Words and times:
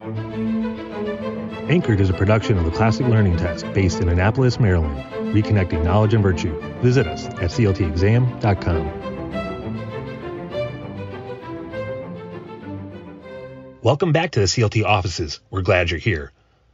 Anchored 0.00 2.00
is 2.00 2.08
a 2.08 2.14
production 2.14 2.56
of 2.56 2.64
the 2.64 2.70
Classic 2.70 3.04
Learning 3.04 3.36
Test 3.36 3.66
based 3.72 4.00
in 4.00 4.08
Annapolis, 4.08 4.60
Maryland, 4.60 4.96
reconnecting 5.34 5.82
knowledge 5.82 6.14
and 6.14 6.22
virtue. 6.22 6.56
Visit 6.80 7.08
us 7.08 7.26
at 7.26 7.50
cltexam.com. 7.50 9.08
Welcome 13.82 14.12
back 14.12 14.30
to 14.32 14.40
the 14.40 14.46
CLT 14.46 14.84
offices. 14.84 15.40
We're 15.50 15.62
glad 15.62 15.90
you're 15.90 15.98
here. 15.98 16.30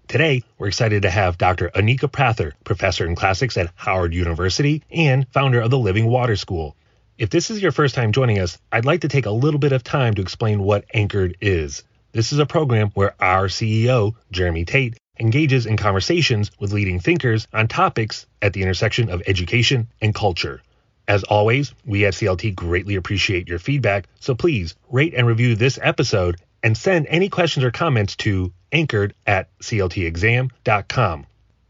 Today, 0.07 0.43
we're 0.59 0.69
excited 0.69 1.03
to 1.03 1.11
have 1.11 1.39
Dr. 1.39 1.71
Anika 1.75 2.13
Prather, 2.13 2.53
professor 2.63 3.07
in 3.07 3.15
classics 3.15 3.57
at 3.57 3.73
Howard 3.75 4.13
University 4.13 4.83
and 4.91 5.27
founder 5.29 5.63
of 5.63 5.71
the 5.71 5.79
Living 5.79 6.07
Water 6.07 6.37
School. 6.37 6.77
If 7.17 7.31
this 7.31 7.51
is 7.51 7.63
your 7.63 7.73
first 7.73 7.95
time 7.95 8.13
joining 8.13 8.39
us, 8.39 8.59
I'd 8.71 8.85
like 8.85 9.01
to 9.01 9.09
take 9.09 9.25
a 9.25 9.31
little 9.31 9.61
bit 9.61 9.73
of 9.73 9.83
time 9.83 10.13
to 10.15 10.23
explain 10.23 10.63
what 10.63 10.85
Anchored 10.93 11.39
is. 11.41 11.85
This 12.15 12.33
is 12.33 12.39
a 12.39 12.47
program 12.47 12.91
where 12.95 13.17
our 13.19 13.49
CEO, 13.49 14.15
Jeremy 14.31 14.65
Tate, 14.65 14.97
engages 15.19 15.67
in 15.67 15.77
conversations 15.77 16.53
with 16.61 16.73
leading 16.73 17.01
thinkers 17.01 17.49
on 17.53 17.67
topics 17.67 18.27
at 18.41 18.53
the 18.53 18.63
intersection 18.63 19.11
of 19.11 19.21
education 19.27 19.89
and 20.01 20.15
culture. 20.15 20.63
As 21.09 21.25
always, 21.25 21.75
we 21.85 22.07
at 22.07 22.15
CLT 22.15 22.55
greatly 22.55 22.95
appreciate 22.95 23.49
your 23.49 23.59
feedback, 23.59 24.07
so 24.21 24.37
please 24.37 24.77
rate 24.93 25.13
and 25.17 25.27
review 25.27 25.57
this 25.57 25.77
episode 25.83 26.37
and 26.63 26.79
send 26.79 27.09
any 27.09 27.29
questions 27.29 27.65
or 27.65 27.73
comments 27.73 28.15
to 28.19 28.53
anchored 28.71 29.13
at 29.27 29.49
cltexam.com. 29.59 31.27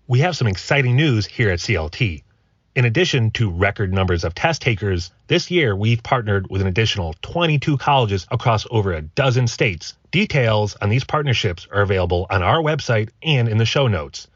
We 0.09 0.19
have 0.19 0.37
some 0.37 0.47
exciting 0.47 0.95
news 0.95 1.25
here 1.25 1.49
at 1.49 1.61
CLT. 1.61 2.23
In 2.77 2.85
addition 2.85 3.31
to 3.31 3.51
record 3.51 3.95
numbers 3.95 4.25
of 4.25 4.35
test 4.35 4.61
takers, 4.61 5.11
this 5.29 5.51
year 5.51 5.75
we've 5.75 6.03
partnered 6.03 6.51
with 6.51 6.61
an 6.61 6.67
additional 6.67 7.15
22 7.23 7.79
colleges 7.79 8.27
across 8.31 8.67
over 8.71 8.93
a 8.93 9.01
dozen 9.01 9.47
states. 9.47 9.95
Details 10.15 10.77
on 10.81 10.91
these 10.91 11.03
partnerships 11.03 11.67
are 11.73 11.83
available 11.83 12.29
on 12.31 12.41
our 12.41 12.59
website 12.59 13.09
and 13.21 13.49
in 13.49 13.59
the 13.59 13.65
show 13.65 13.89
notes. 13.89 14.29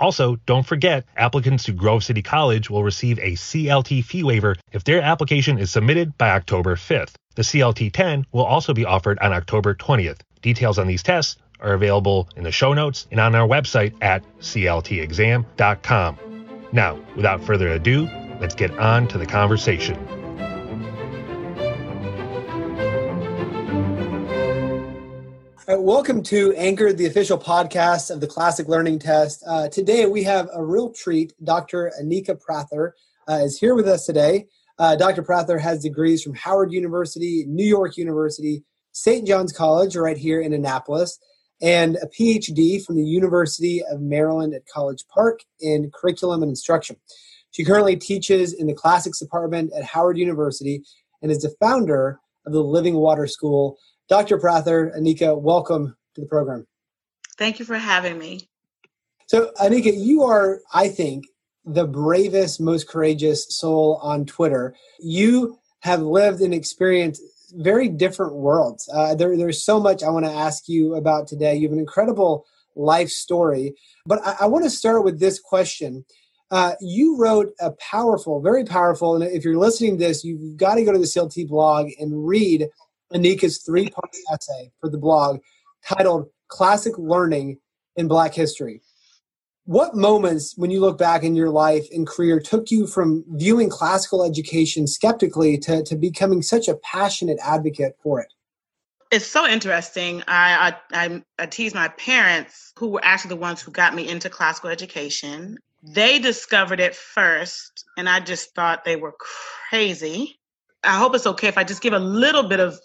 Also, 0.00 0.34
don't 0.44 0.66
forget, 0.66 1.06
applicants 1.16 1.62
to 1.62 1.72
Grove 1.72 2.02
City 2.02 2.20
College 2.20 2.68
will 2.68 2.82
receive 2.82 3.16
a 3.20 3.34
CLT 3.34 4.04
fee 4.04 4.24
waiver 4.24 4.56
if 4.72 4.82
their 4.82 5.00
application 5.00 5.56
is 5.56 5.70
submitted 5.70 6.18
by 6.18 6.30
October 6.30 6.74
5th. 6.74 7.12
The 7.36 7.42
CLT 7.42 7.92
10 7.92 8.26
will 8.32 8.42
also 8.42 8.74
be 8.74 8.84
offered 8.84 9.20
on 9.20 9.32
October 9.32 9.72
20th. 9.72 10.18
Details 10.42 10.80
on 10.80 10.88
these 10.88 11.04
tests 11.04 11.36
are 11.60 11.74
available 11.74 12.28
in 12.34 12.42
the 12.42 12.50
show 12.50 12.72
notes 12.72 13.06
and 13.12 13.20
on 13.20 13.36
our 13.36 13.46
website 13.46 13.94
at 14.00 14.24
cltexam.com. 14.40 16.18
Now, 16.72 16.98
without 17.14 17.44
further 17.44 17.68
ado, 17.68 18.08
let's 18.40 18.56
get 18.56 18.76
on 18.80 19.06
to 19.06 19.18
the 19.18 19.26
conversation. 19.26 20.19
Uh, 25.70 25.78
welcome 25.78 26.20
to 26.20 26.52
Anchor, 26.54 26.92
the 26.92 27.06
official 27.06 27.38
podcast 27.38 28.10
of 28.10 28.20
the 28.20 28.26
Classic 28.26 28.66
Learning 28.66 28.98
Test. 28.98 29.44
Uh, 29.46 29.68
today 29.68 30.04
we 30.06 30.24
have 30.24 30.48
a 30.52 30.64
real 30.64 30.90
treat. 30.90 31.32
Dr. 31.44 31.92
Anika 32.02 32.40
Prather 32.40 32.96
uh, 33.28 33.34
is 33.34 33.60
here 33.60 33.76
with 33.76 33.86
us 33.86 34.04
today. 34.04 34.48
Uh, 34.80 34.96
Dr. 34.96 35.22
Prather 35.22 35.58
has 35.58 35.80
degrees 35.80 36.24
from 36.24 36.34
Howard 36.34 36.72
University, 36.72 37.44
New 37.46 37.64
York 37.64 37.96
University, 37.96 38.64
St. 38.90 39.24
John's 39.24 39.52
College, 39.52 39.94
right 39.94 40.16
here 40.16 40.40
in 40.40 40.52
Annapolis, 40.52 41.20
and 41.62 41.96
a 41.96 42.08
PhD 42.08 42.84
from 42.84 42.96
the 42.96 43.04
University 43.04 43.80
of 43.92 44.00
Maryland 44.00 44.54
at 44.54 44.66
College 44.66 45.04
Park 45.08 45.44
in 45.60 45.92
curriculum 45.94 46.42
and 46.42 46.50
instruction. 46.50 46.96
She 47.52 47.64
currently 47.64 47.94
teaches 47.94 48.52
in 48.52 48.66
the 48.66 48.74
classics 48.74 49.20
department 49.20 49.70
at 49.76 49.84
Howard 49.84 50.18
University 50.18 50.82
and 51.22 51.30
is 51.30 51.42
the 51.42 51.54
founder 51.60 52.18
of 52.44 52.52
the 52.52 52.62
Living 52.64 52.96
Water 52.96 53.28
School. 53.28 53.78
Dr. 54.10 54.38
Prather, 54.38 54.92
Anika, 54.98 55.40
welcome 55.40 55.96
to 56.16 56.20
the 56.20 56.26
program. 56.26 56.66
Thank 57.38 57.60
you 57.60 57.64
for 57.64 57.78
having 57.78 58.18
me. 58.18 58.48
So, 59.28 59.52
Anika, 59.60 59.92
you 59.96 60.24
are, 60.24 60.60
I 60.74 60.88
think, 60.88 61.26
the 61.64 61.86
bravest, 61.86 62.60
most 62.60 62.88
courageous 62.88 63.46
soul 63.56 64.00
on 64.02 64.26
Twitter. 64.26 64.74
You 64.98 65.58
have 65.82 66.02
lived 66.02 66.40
and 66.40 66.52
experienced 66.52 67.22
very 67.52 67.88
different 67.88 68.34
worlds. 68.34 68.90
Uh, 68.92 69.14
there, 69.14 69.36
there's 69.36 69.62
so 69.62 69.78
much 69.78 70.02
I 70.02 70.10
want 70.10 70.26
to 70.26 70.32
ask 70.32 70.68
you 70.68 70.96
about 70.96 71.28
today. 71.28 71.54
You 71.54 71.68
have 71.68 71.72
an 71.72 71.78
incredible 71.78 72.46
life 72.74 73.10
story, 73.10 73.74
but 74.06 74.20
I, 74.26 74.38
I 74.40 74.46
want 74.46 74.64
to 74.64 74.70
start 74.70 75.04
with 75.04 75.20
this 75.20 75.38
question. 75.38 76.04
Uh, 76.50 76.72
you 76.80 77.16
wrote 77.16 77.52
a 77.60 77.70
powerful, 77.72 78.40
very 78.40 78.64
powerful, 78.64 79.14
and 79.14 79.22
if 79.22 79.44
you're 79.44 79.56
listening 79.56 79.98
to 79.98 80.04
this, 80.04 80.24
you've 80.24 80.56
got 80.56 80.74
to 80.74 80.84
go 80.84 80.90
to 80.90 80.98
the 80.98 81.04
CLT 81.04 81.46
blog 81.46 81.90
and 82.00 82.26
read 82.26 82.68
Anika's 83.12 83.58
three 83.58 83.88
part 83.88 84.14
essay 84.32 84.70
for 84.80 84.88
the 84.88 84.98
blog 84.98 85.40
titled 85.84 86.28
Classic 86.48 86.96
Learning 86.98 87.58
in 87.96 88.08
Black 88.08 88.34
History. 88.34 88.82
What 89.64 89.94
moments 89.94 90.56
when 90.56 90.70
you 90.70 90.80
look 90.80 90.98
back 90.98 91.22
in 91.22 91.36
your 91.36 91.50
life 91.50 91.86
and 91.92 92.06
career 92.06 92.40
took 92.40 92.70
you 92.70 92.86
from 92.86 93.24
viewing 93.28 93.70
classical 93.70 94.24
education 94.24 94.86
skeptically 94.86 95.58
to, 95.58 95.82
to 95.84 95.96
becoming 95.96 96.42
such 96.42 96.66
a 96.66 96.74
passionate 96.76 97.38
advocate 97.42 97.96
for 98.02 98.20
it? 98.20 98.32
It's 99.10 99.26
so 99.26 99.46
interesting. 99.46 100.22
I, 100.28 100.76
I, 100.92 101.22
I 101.38 101.46
tease 101.46 101.74
my 101.74 101.88
parents 101.88 102.72
who 102.78 102.88
were 102.88 103.04
actually 103.04 103.30
the 103.30 103.36
ones 103.36 103.60
who 103.60 103.70
got 103.70 103.94
me 103.94 104.08
into 104.08 104.30
classical 104.30 104.70
education. 104.70 105.58
They 105.82 106.18
discovered 106.18 106.80
it 106.80 106.94
first 106.94 107.84
and 107.96 108.08
i 108.08 108.20
just 108.20 108.54
thought 108.54 108.84
they 108.84 108.96
were 108.96 109.14
crazy. 109.68 110.38
I 110.82 110.98
hope 110.98 111.14
it's 111.14 111.26
okay 111.26 111.48
if 111.48 111.58
i 111.58 111.64
just 111.64 111.82
give 111.82 111.92
a 111.92 111.98
little 111.98 112.48
bit 112.48 112.60
of 112.60 112.78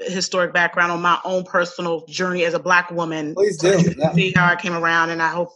historic 0.00 0.52
background 0.52 0.92
on 0.92 1.02
my 1.02 1.18
own 1.24 1.44
personal 1.44 2.04
journey 2.06 2.44
as 2.44 2.54
a 2.54 2.58
black 2.58 2.90
woman 2.90 3.34
please 3.34 3.56
do 3.56 3.82
yeah. 3.98 4.12
see 4.12 4.32
how 4.34 4.46
i 4.46 4.54
came 4.54 4.74
around 4.74 5.10
and 5.10 5.20
i 5.20 5.28
hope 5.28 5.50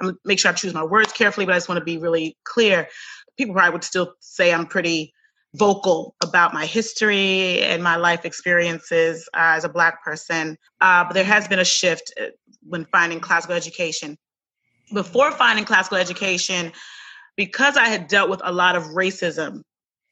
I'm 0.00 0.06
gonna 0.08 0.18
make 0.24 0.38
sure 0.38 0.50
I 0.50 0.54
choose 0.54 0.74
my 0.74 0.84
words 0.84 1.12
carefully, 1.12 1.46
but 1.46 1.54
I 1.54 1.56
just 1.56 1.68
want 1.68 1.78
to 1.78 1.84
be 1.84 1.98
really 1.98 2.36
clear. 2.44 2.88
People 3.36 3.54
probably 3.54 3.72
would 3.72 3.84
still 3.84 4.14
say 4.20 4.52
I'm 4.52 4.66
pretty 4.66 5.12
vocal 5.54 6.14
about 6.22 6.54
my 6.54 6.64
history 6.64 7.60
and 7.62 7.82
my 7.82 7.96
life 7.96 8.24
experiences 8.24 9.28
uh, 9.34 9.54
as 9.56 9.64
a 9.64 9.68
black 9.68 10.02
person. 10.02 10.56
Uh, 10.80 11.04
but 11.04 11.14
there 11.14 11.24
has 11.24 11.48
been 11.48 11.58
a 11.58 11.64
shift 11.64 12.12
uh, 12.20 12.26
when 12.62 12.86
finding 12.86 13.20
classical 13.20 13.56
education. 13.56 14.16
Before 14.92 15.30
finding 15.32 15.64
classical 15.64 15.98
education, 15.98 16.72
because 17.36 17.76
I 17.76 17.88
had 17.88 18.08
dealt 18.08 18.30
with 18.30 18.40
a 18.44 18.52
lot 18.52 18.76
of 18.76 18.84
racism 18.84 19.62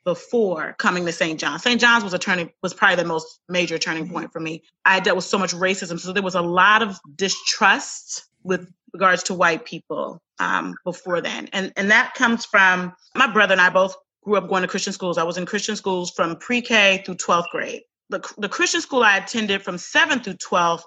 before 0.04 0.74
coming 0.78 1.04
to 1.06 1.12
St. 1.12 1.38
John's. 1.38 1.62
St. 1.62 1.80
John's 1.80 2.04
was 2.04 2.14
a 2.14 2.18
turning 2.18 2.50
was 2.62 2.74
probably 2.74 2.96
the 2.96 3.04
most 3.04 3.40
major 3.48 3.78
turning 3.78 4.04
mm-hmm. 4.04 4.14
point 4.14 4.32
for 4.32 4.40
me. 4.40 4.62
I 4.84 5.00
dealt 5.00 5.16
with 5.16 5.24
so 5.24 5.38
much 5.38 5.52
racism, 5.52 5.98
so 5.98 6.12
there 6.12 6.22
was 6.22 6.34
a 6.34 6.42
lot 6.42 6.82
of 6.82 6.98
distrust 7.16 8.28
with 8.42 8.70
regards 8.92 9.22
to 9.24 9.34
white 9.34 9.64
people 9.64 10.22
um, 10.38 10.74
before 10.84 11.20
then. 11.20 11.48
And, 11.52 11.72
and 11.76 11.90
that 11.90 12.14
comes 12.14 12.44
from 12.44 12.92
my 13.14 13.30
brother 13.30 13.52
and 13.52 13.60
I 13.60 13.70
both 13.70 13.94
grew 14.24 14.36
up 14.36 14.48
going 14.48 14.62
to 14.62 14.68
Christian 14.68 14.92
schools. 14.92 15.18
I 15.18 15.24
was 15.24 15.38
in 15.38 15.46
Christian 15.46 15.76
schools 15.76 16.10
from 16.10 16.36
pre 16.36 16.60
K 16.60 17.02
through 17.04 17.16
12th 17.16 17.50
grade. 17.50 17.82
The, 18.10 18.26
the 18.38 18.48
Christian 18.48 18.80
school 18.80 19.02
I 19.02 19.18
attended 19.18 19.62
from 19.62 19.76
7th 19.76 20.24
through 20.24 20.34
12th, 20.34 20.82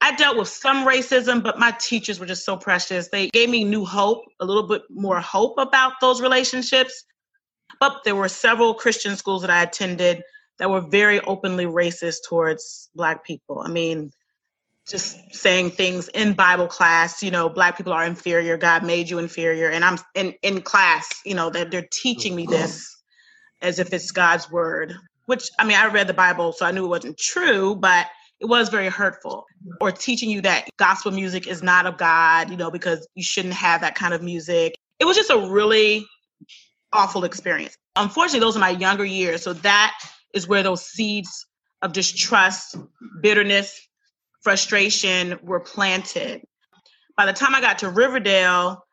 I 0.00 0.14
dealt 0.16 0.36
with 0.36 0.48
some 0.48 0.86
racism, 0.86 1.42
but 1.42 1.58
my 1.58 1.70
teachers 1.78 2.18
were 2.18 2.26
just 2.26 2.44
so 2.44 2.56
precious. 2.56 3.08
They 3.08 3.28
gave 3.28 3.50
me 3.50 3.62
new 3.62 3.84
hope, 3.84 4.24
a 4.40 4.44
little 4.44 4.66
bit 4.66 4.82
more 4.90 5.20
hope 5.20 5.58
about 5.58 5.92
those 6.00 6.20
relationships. 6.20 7.04
But 7.80 8.04
there 8.04 8.16
were 8.16 8.28
several 8.28 8.74
Christian 8.74 9.16
schools 9.16 9.42
that 9.42 9.50
I 9.50 9.62
attended 9.62 10.22
that 10.58 10.70
were 10.70 10.80
very 10.80 11.20
openly 11.20 11.66
racist 11.66 12.18
towards 12.28 12.90
Black 12.94 13.24
people. 13.24 13.62
I 13.64 13.68
mean, 13.68 14.12
just 14.86 15.16
saying 15.34 15.70
things 15.70 16.08
in 16.08 16.34
Bible 16.34 16.66
class, 16.66 17.22
you 17.22 17.30
know, 17.30 17.48
black 17.48 17.76
people 17.76 17.92
are 17.92 18.04
inferior, 18.04 18.56
God 18.56 18.84
made 18.84 19.08
you 19.08 19.18
inferior. 19.18 19.68
And 19.70 19.84
I'm 19.84 19.98
in, 20.14 20.34
in 20.42 20.60
class, 20.60 21.08
you 21.24 21.34
know, 21.34 21.50
that 21.50 21.70
they're 21.70 21.88
teaching 21.90 22.34
me 22.34 22.46
this 22.46 22.96
as 23.60 23.78
if 23.78 23.92
it's 23.92 24.10
God's 24.10 24.50
word, 24.50 24.94
which 25.26 25.48
I 25.58 25.64
mean, 25.64 25.76
I 25.76 25.86
read 25.86 26.08
the 26.08 26.14
Bible, 26.14 26.52
so 26.52 26.66
I 26.66 26.72
knew 26.72 26.84
it 26.84 26.88
wasn't 26.88 27.18
true, 27.18 27.76
but 27.76 28.06
it 28.40 28.46
was 28.46 28.68
very 28.68 28.88
hurtful. 28.88 29.44
Or 29.80 29.92
teaching 29.92 30.28
you 30.28 30.40
that 30.42 30.68
gospel 30.76 31.12
music 31.12 31.46
is 31.46 31.62
not 31.62 31.86
of 31.86 31.96
God, 31.96 32.50
you 32.50 32.56
know, 32.56 32.70
because 32.70 33.06
you 33.14 33.22
shouldn't 33.22 33.54
have 33.54 33.80
that 33.82 33.94
kind 33.94 34.12
of 34.12 34.22
music. 34.22 34.74
It 34.98 35.04
was 35.04 35.16
just 35.16 35.30
a 35.30 35.38
really 35.38 36.06
awful 36.92 37.24
experience. 37.24 37.76
Unfortunately, 37.96 38.40
those 38.40 38.56
are 38.56 38.60
my 38.60 38.70
younger 38.70 39.04
years. 39.04 39.42
So 39.42 39.52
that 39.54 39.98
is 40.34 40.48
where 40.48 40.62
those 40.62 40.84
seeds 40.84 41.46
of 41.82 41.92
distrust, 41.92 42.76
bitterness, 43.20 43.78
frustration 44.40 45.38
were 45.42 45.60
planted. 45.60 46.42
By 47.16 47.26
the 47.26 47.32
time 47.32 47.54
I 47.54 47.60
got 47.60 47.78
to 47.78 47.90
Riverdale, 47.90 48.84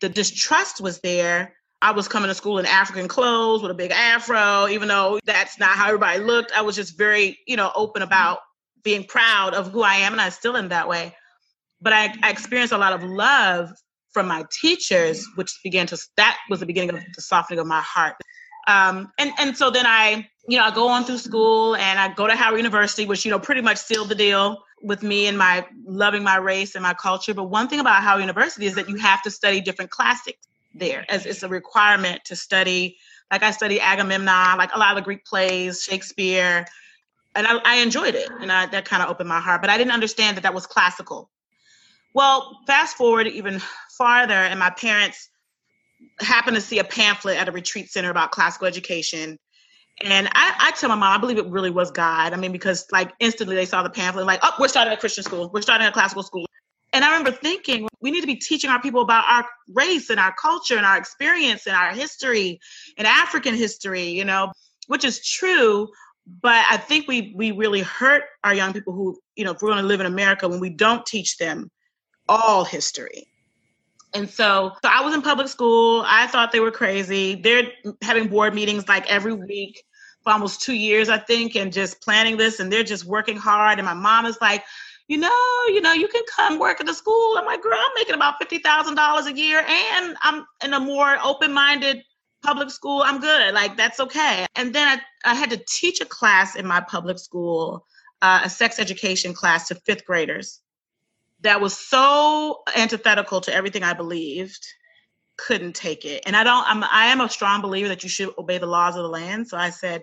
the 0.00 0.08
distrust 0.08 0.80
was 0.80 1.00
there. 1.00 1.54
I 1.82 1.92
was 1.92 2.08
coming 2.08 2.28
to 2.28 2.34
school 2.34 2.58
in 2.58 2.66
African 2.66 3.06
clothes 3.06 3.62
with 3.62 3.70
a 3.70 3.74
big 3.74 3.90
afro, 3.90 4.66
even 4.68 4.88
though 4.88 5.20
that's 5.24 5.58
not 5.58 5.70
how 5.70 5.86
everybody 5.86 6.20
looked. 6.20 6.52
I 6.56 6.62
was 6.62 6.74
just 6.74 6.96
very, 6.96 7.38
you 7.46 7.56
know, 7.56 7.70
open 7.74 8.02
about 8.02 8.38
being 8.82 9.04
proud 9.04 9.54
of 9.54 9.70
who 9.72 9.82
I 9.82 9.96
am, 9.96 10.12
and 10.12 10.20
I 10.20 10.30
still 10.30 10.56
am 10.56 10.68
that 10.68 10.88
way. 10.88 11.14
But 11.80 11.92
I, 11.92 12.14
I 12.22 12.30
experienced 12.30 12.72
a 12.72 12.78
lot 12.78 12.94
of 12.94 13.02
love 13.02 13.70
from 14.16 14.28
my 14.28 14.46
teachers, 14.50 15.28
which 15.34 15.60
began 15.62 15.86
to 15.86 15.98
that 16.16 16.38
was 16.48 16.60
the 16.60 16.64
beginning 16.64 16.88
of 16.88 17.00
the 17.14 17.20
softening 17.20 17.58
of 17.58 17.66
my 17.66 17.82
heart. 17.82 18.16
Um, 18.66 19.12
and 19.18 19.30
and 19.38 19.54
so 19.54 19.70
then 19.70 19.84
I, 19.84 20.26
you 20.48 20.56
know, 20.56 20.64
I 20.64 20.70
go 20.70 20.88
on 20.88 21.04
through 21.04 21.18
school 21.18 21.76
and 21.76 21.98
I 21.98 22.14
go 22.14 22.26
to 22.26 22.34
Howard 22.34 22.56
University, 22.56 23.04
which 23.04 23.26
you 23.26 23.30
know 23.30 23.38
pretty 23.38 23.60
much 23.60 23.76
sealed 23.76 24.08
the 24.08 24.14
deal 24.14 24.56
with 24.80 25.02
me 25.02 25.26
and 25.26 25.36
my 25.36 25.66
loving 25.84 26.22
my 26.22 26.36
race 26.36 26.76
and 26.76 26.82
my 26.82 26.94
culture. 26.94 27.34
But 27.34 27.50
one 27.50 27.68
thing 27.68 27.78
about 27.78 28.02
Howard 28.02 28.22
University 28.22 28.64
is 28.64 28.74
that 28.76 28.88
you 28.88 28.96
have 28.96 29.22
to 29.24 29.30
study 29.30 29.60
different 29.60 29.90
classics 29.90 30.48
there, 30.74 31.04
as 31.10 31.26
it's 31.26 31.42
a 31.42 31.48
requirement 31.48 32.24
to 32.24 32.36
study. 32.36 32.96
Like 33.30 33.42
I 33.42 33.50
studied 33.50 33.80
Agamemnon, 33.80 34.56
like 34.56 34.74
a 34.74 34.78
lot 34.78 34.92
of 34.92 34.96
the 34.96 35.02
Greek 35.02 35.26
plays, 35.26 35.82
Shakespeare, 35.82 36.64
and 37.34 37.46
I, 37.46 37.58
I 37.66 37.76
enjoyed 37.82 38.14
it, 38.14 38.30
and 38.40 38.50
I, 38.50 38.64
that 38.64 38.86
kind 38.86 39.02
of 39.02 39.10
opened 39.10 39.28
my 39.28 39.40
heart. 39.40 39.60
But 39.60 39.68
I 39.68 39.76
didn't 39.76 39.92
understand 39.92 40.38
that 40.38 40.44
that 40.44 40.54
was 40.54 40.66
classical. 40.66 41.28
Well, 42.16 42.60
fast 42.66 42.96
forward 42.96 43.26
even 43.26 43.60
farther, 43.98 44.32
and 44.32 44.58
my 44.58 44.70
parents 44.70 45.28
happened 46.18 46.56
to 46.56 46.62
see 46.62 46.78
a 46.78 46.84
pamphlet 46.84 47.36
at 47.36 47.48
a 47.48 47.52
retreat 47.52 47.90
center 47.90 48.10
about 48.10 48.30
classical 48.32 48.66
education 48.66 49.38
and 50.02 50.28
I, 50.32 50.54
I 50.58 50.70
tell 50.72 50.90
my 50.90 50.94
mom, 50.94 51.16
I 51.16 51.18
believe 51.18 51.38
it 51.38 51.46
really 51.46 51.70
was 51.70 51.90
God. 51.90 52.32
I 52.32 52.36
mean, 52.36 52.52
because 52.52 52.86
like 52.92 53.12
instantly 53.18 53.56
they 53.56 53.64
saw 53.64 53.82
the 53.82 53.90
pamphlet, 53.90 54.26
like, 54.26 54.40
oh, 54.42 54.52
we're 54.58 54.68
starting 54.68 54.92
a 54.92 54.96
Christian 54.96 55.24
school, 55.24 55.50
we're 55.52 55.62
starting 55.62 55.86
a 55.86 55.92
classical 55.92 56.22
school. 56.22 56.46
And 56.92 57.04
I 57.04 57.08
remember 57.08 57.32
thinking, 57.32 57.88
we 58.00 58.10
need 58.10 58.20
to 58.20 58.26
be 58.26 58.36
teaching 58.36 58.70
our 58.70 58.80
people 58.80 59.00
about 59.02 59.24
our 59.28 59.46
race 59.72 60.10
and 60.10 60.20
our 60.20 60.34
culture 60.34 60.76
and 60.76 60.86
our 60.86 60.98
experience 60.98 61.66
and 61.66 61.74
our 61.74 61.92
history 61.92 62.60
and 62.98 63.06
African 63.06 63.54
history, 63.54 64.08
you 64.08 64.24
know, 64.24 64.52
which 64.86 65.04
is 65.04 65.26
true. 65.26 65.88
But 66.42 66.64
I 66.70 66.76
think 66.76 67.08
we 67.08 67.32
we 67.36 67.52
really 67.52 67.82
hurt 67.82 68.24
our 68.44 68.54
young 68.54 68.72
people 68.72 68.92
who, 68.92 69.18
you 69.34 69.44
know, 69.44 69.52
if 69.52 69.62
we're 69.62 69.70
going 69.70 69.82
to 69.82 69.88
live 69.88 70.00
in 70.00 70.06
America 70.06 70.48
when 70.48 70.60
we 70.60 70.70
don't 70.70 71.06
teach 71.06 71.38
them 71.38 71.70
all 72.28 72.64
history. 72.64 73.26
And 74.14 74.30
so, 74.30 74.72
so 74.82 74.90
I 74.90 75.02
was 75.02 75.14
in 75.14 75.22
public 75.22 75.48
school. 75.48 76.02
I 76.06 76.26
thought 76.26 76.52
they 76.52 76.60
were 76.60 76.70
crazy. 76.70 77.34
They're 77.34 77.70
having 78.02 78.28
board 78.28 78.54
meetings 78.54 78.88
like 78.88 79.10
every 79.10 79.34
week 79.34 79.82
for 80.22 80.32
almost 80.32 80.62
two 80.62 80.74
years, 80.74 81.08
I 81.08 81.18
think, 81.18 81.54
and 81.54 81.72
just 81.72 82.00
planning 82.00 82.36
this. 82.36 82.58
And 82.58 82.72
they're 82.72 82.82
just 82.82 83.04
working 83.04 83.36
hard. 83.36 83.78
And 83.78 83.86
my 83.86 83.94
mom 83.94 84.24
is 84.24 84.38
like, 84.40 84.64
you 85.08 85.18
know, 85.18 85.30
you 85.68 85.80
know, 85.80 85.92
you 85.92 86.08
can 86.08 86.22
come 86.34 86.58
work 86.58 86.80
at 86.80 86.86
the 86.86 86.94
school. 86.94 87.36
I'm 87.38 87.44
like, 87.44 87.62
girl, 87.62 87.78
I'm 87.78 87.92
making 87.94 88.14
about 88.14 88.38
fifty 88.38 88.58
thousand 88.58 88.96
dollars 88.96 89.26
a 89.26 89.36
year, 89.36 89.60
and 89.60 90.16
I'm 90.20 90.44
in 90.64 90.72
a 90.72 90.80
more 90.80 91.16
open-minded 91.22 92.02
public 92.42 92.70
school. 92.70 93.02
I'm 93.04 93.20
good. 93.20 93.54
Like 93.54 93.76
that's 93.76 94.00
okay. 94.00 94.46
And 94.56 94.74
then 94.74 94.98
I, 95.24 95.30
I 95.30 95.34
had 95.34 95.50
to 95.50 95.62
teach 95.68 96.00
a 96.00 96.04
class 96.06 96.56
in 96.56 96.66
my 96.66 96.80
public 96.80 97.18
school, 97.20 97.86
uh, 98.20 98.40
a 98.44 98.50
sex 98.50 98.80
education 98.80 99.32
class 99.32 99.68
to 99.68 99.76
fifth 99.76 100.04
graders 100.04 100.60
that 101.40 101.60
was 101.60 101.76
so 101.76 102.62
antithetical 102.74 103.40
to 103.42 103.54
everything 103.54 103.82
I 103.82 103.92
believed 103.92 104.66
couldn't 105.36 105.74
take 105.74 106.04
it. 106.04 106.22
And 106.26 106.36
I 106.36 106.44
don't 106.44 106.64
I'm 106.66 106.82
I 106.84 107.06
am 107.06 107.20
a 107.20 107.28
strong 107.28 107.60
believer 107.60 107.88
that 107.88 108.02
you 108.02 108.08
should 108.08 108.32
obey 108.38 108.58
the 108.58 108.66
laws 108.66 108.96
of 108.96 109.02
the 109.02 109.08
land. 109.08 109.48
So 109.48 109.56
I 109.56 109.70
said, 109.70 110.02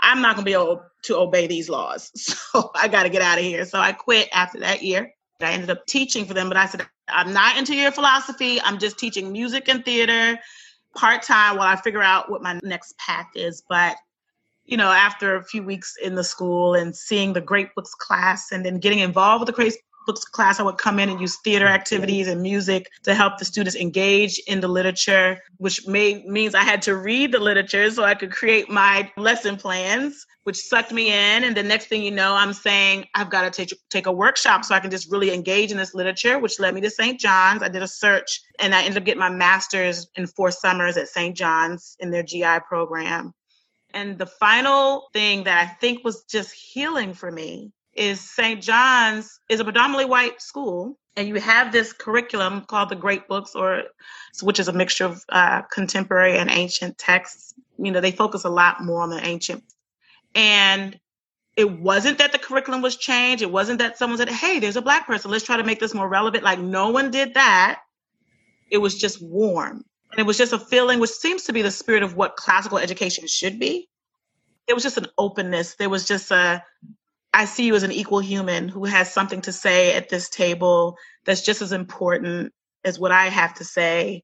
I'm 0.00 0.20
not 0.20 0.34
gonna 0.34 0.44
be 0.44 0.52
able 0.52 0.82
to 1.04 1.16
obey 1.16 1.46
these 1.46 1.68
laws. 1.68 2.10
So 2.52 2.70
I 2.74 2.88
gotta 2.88 3.08
get 3.08 3.22
out 3.22 3.38
of 3.38 3.44
here. 3.44 3.64
So 3.64 3.78
I 3.78 3.92
quit 3.92 4.28
after 4.32 4.60
that 4.60 4.82
year. 4.82 5.14
I 5.40 5.52
ended 5.52 5.70
up 5.70 5.86
teaching 5.86 6.24
for 6.26 6.34
them, 6.34 6.48
but 6.48 6.56
I 6.56 6.66
said, 6.66 6.86
I'm 7.08 7.32
not 7.32 7.56
into 7.56 7.74
your 7.74 7.90
philosophy. 7.90 8.60
I'm 8.60 8.78
just 8.78 8.98
teaching 8.98 9.32
music 9.32 9.68
and 9.68 9.84
theater 9.84 10.38
part-time 10.94 11.56
while 11.56 11.66
I 11.66 11.76
figure 11.76 12.02
out 12.02 12.30
what 12.30 12.42
my 12.42 12.60
next 12.62 12.96
path 12.98 13.28
is. 13.34 13.62
But 13.68 13.96
you 14.64 14.76
know, 14.76 14.90
after 14.90 15.36
a 15.36 15.42
few 15.42 15.62
weeks 15.62 15.96
in 16.02 16.14
the 16.14 16.24
school 16.24 16.74
and 16.74 16.94
seeing 16.94 17.32
the 17.32 17.40
great 17.40 17.74
books 17.74 17.94
class 17.94 18.52
and 18.52 18.64
then 18.64 18.78
getting 18.78 19.00
involved 19.00 19.40
with 19.40 19.46
the 19.46 19.52
books 20.06 20.24
class, 20.24 20.60
I 20.60 20.62
would 20.62 20.78
come 20.78 20.98
in 20.98 21.08
and 21.08 21.20
use 21.20 21.36
theater 21.44 21.66
mm-hmm. 21.66 21.74
activities 21.74 22.28
and 22.28 22.42
music 22.42 22.90
to 23.04 23.14
help 23.14 23.38
the 23.38 23.44
students 23.44 23.76
engage 23.76 24.38
in 24.46 24.60
the 24.60 24.68
literature, 24.68 25.38
which 25.58 25.86
may, 25.86 26.22
means 26.26 26.54
I 26.54 26.62
had 26.62 26.82
to 26.82 26.96
read 26.96 27.32
the 27.32 27.38
literature 27.38 27.90
so 27.90 28.04
I 28.04 28.14
could 28.14 28.32
create 28.32 28.68
my 28.68 29.10
lesson 29.16 29.56
plans, 29.56 30.26
which 30.44 30.56
sucked 30.56 30.92
me 30.92 31.08
in. 31.08 31.44
And 31.44 31.56
the 31.56 31.62
next 31.62 31.86
thing 31.86 32.02
you 32.02 32.10
know, 32.10 32.34
I'm 32.34 32.52
saying 32.52 33.06
I've 33.14 33.30
got 33.30 33.42
to 33.42 33.50
take, 33.50 33.78
take 33.90 34.06
a 34.06 34.12
workshop 34.12 34.64
so 34.64 34.74
I 34.74 34.80
can 34.80 34.90
just 34.90 35.10
really 35.10 35.32
engage 35.32 35.70
in 35.70 35.76
this 35.76 35.94
literature, 35.94 36.38
which 36.38 36.58
led 36.58 36.74
me 36.74 36.80
to 36.80 36.90
St. 36.90 37.18
John's. 37.18 37.62
I 37.62 37.68
did 37.68 37.82
a 37.82 37.88
search 37.88 38.40
and 38.58 38.74
I 38.74 38.82
ended 38.82 38.98
up 38.98 39.04
getting 39.04 39.20
my 39.20 39.30
master's 39.30 40.08
in 40.16 40.26
four 40.26 40.50
summers 40.50 40.96
at 40.96 41.08
St. 41.08 41.36
John's 41.36 41.96
in 42.00 42.10
their 42.10 42.22
GI 42.22 42.60
program. 42.68 43.34
And 43.94 44.18
the 44.18 44.26
final 44.26 45.08
thing 45.12 45.44
that 45.44 45.62
I 45.62 45.66
think 45.66 46.04
was 46.04 46.24
just 46.24 46.52
healing 46.52 47.12
for 47.12 47.30
me 47.30 47.72
is 47.94 48.20
St. 48.20 48.62
John's 48.62 49.40
is 49.48 49.60
a 49.60 49.64
predominantly 49.64 50.06
white 50.06 50.40
school, 50.40 50.98
and 51.16 51.28
you 51.28 51.34
have 51.36 51.72
this 51.72 51.92
curriculum 51.92 52.62
called 52.62 52.88
the 52.88 52.96
Great 52.96 53.28
Books, 53.28 53.54
or 53.54 53.84
which 54.42 54.58
is 54.58 54.68
a 54.68 54.72
mixture 54.72 55.04
of 55.04 55.22
uh, 55.28 55.62
contemporary 55.62 56.38
and 56.38 56.50
ancient 56.50 56.96
texts. 56.98 57.54
You 57.78 57.92
know, 57.92 58.00
they 58.00 58.12
focus 58.12 58.44
a 58.44 58.50
lot 58.50 58.82
more 58.82 59.02
on 59.02 59.10
the 59.10 59.24
ancient. 59.24 59.64
And 60.34 60.98
it 61.56 61.70
wasn't 61.70 62.18
that 62.18 62.32
the 62.32 62.38
curriculum 62.38 62.80
was 62.80 62.96
changed. 62.96 63.42
It 63.42 63.52
wasn't 63.52 63.80
that 63.80 63.98
someone 63.98 64.18
said, 64.18 64.30
"Hey, 64.30 64.58
there's 64.58 64.76
a 64.76 64.82
black 64.82 65.06
person. 65.06 65.30
Let's 65.30 65.44
try 65.44 65.58
to 65.58 65.64
make 65.64 65.80
this 65.80 65.94
more 65.94 66.08
relevant." 66.08 66.44
Like 66.44 66.58
no 66.58 66.88
one 66.88 67.10
did 67.10 67.34
that. 67.34 67.80
It 68.70 68.78
was 68.78 68.98
just 68.98 69.20
warm, 69.20 69.84
and 70.10 70.18
it 70.18 70.24
was 70.24 70.38
just 70.38 70.54
a 70.54 70.58
feeling, 70.58 70.98
which 70.98 71.10
seems 71.10 71.44
to 71.44 71.52
be 71.52 71.60
the 71.60 71.70
spirit 71.70 72.02
of 72.02 72.16
what 72.16 72.36
classical 72.36 72.78
education 72.78 73.26
should 73.26 73.58
be. 73.58 73.88
It 74.66 74.72
was 74.72 74.82
just 74.82 74.96
an 74.96 75.08
openness. 75.18 75.74
There 75.74 75.90
was 75.90 76.06
just 76.06 76.30
a 76.30 76.64
I 77.34 77.46
see 77.46 77.64
you 77.64 77.74
as 77.74 77.82
an 77.82 77.92
equal 77.92 78.20
human 78.20 78.68
who 78.68 78.84
has 78.84 79.12
something 79.12 79.40
to 79.42 79.52
say 79.52 79.94
at 79.94 80.08
this 80.08 80.28
table 80.28 80.96
that's 81.24 81.42
just 81.42 81.62
as 81.62 81.72
important 81.72 82.52
as 82.84 82.98
what 82.98 83.12
I 83.12 83.26
have 83.26 83.54
to 83.54 83.64
say. 83.64 84.22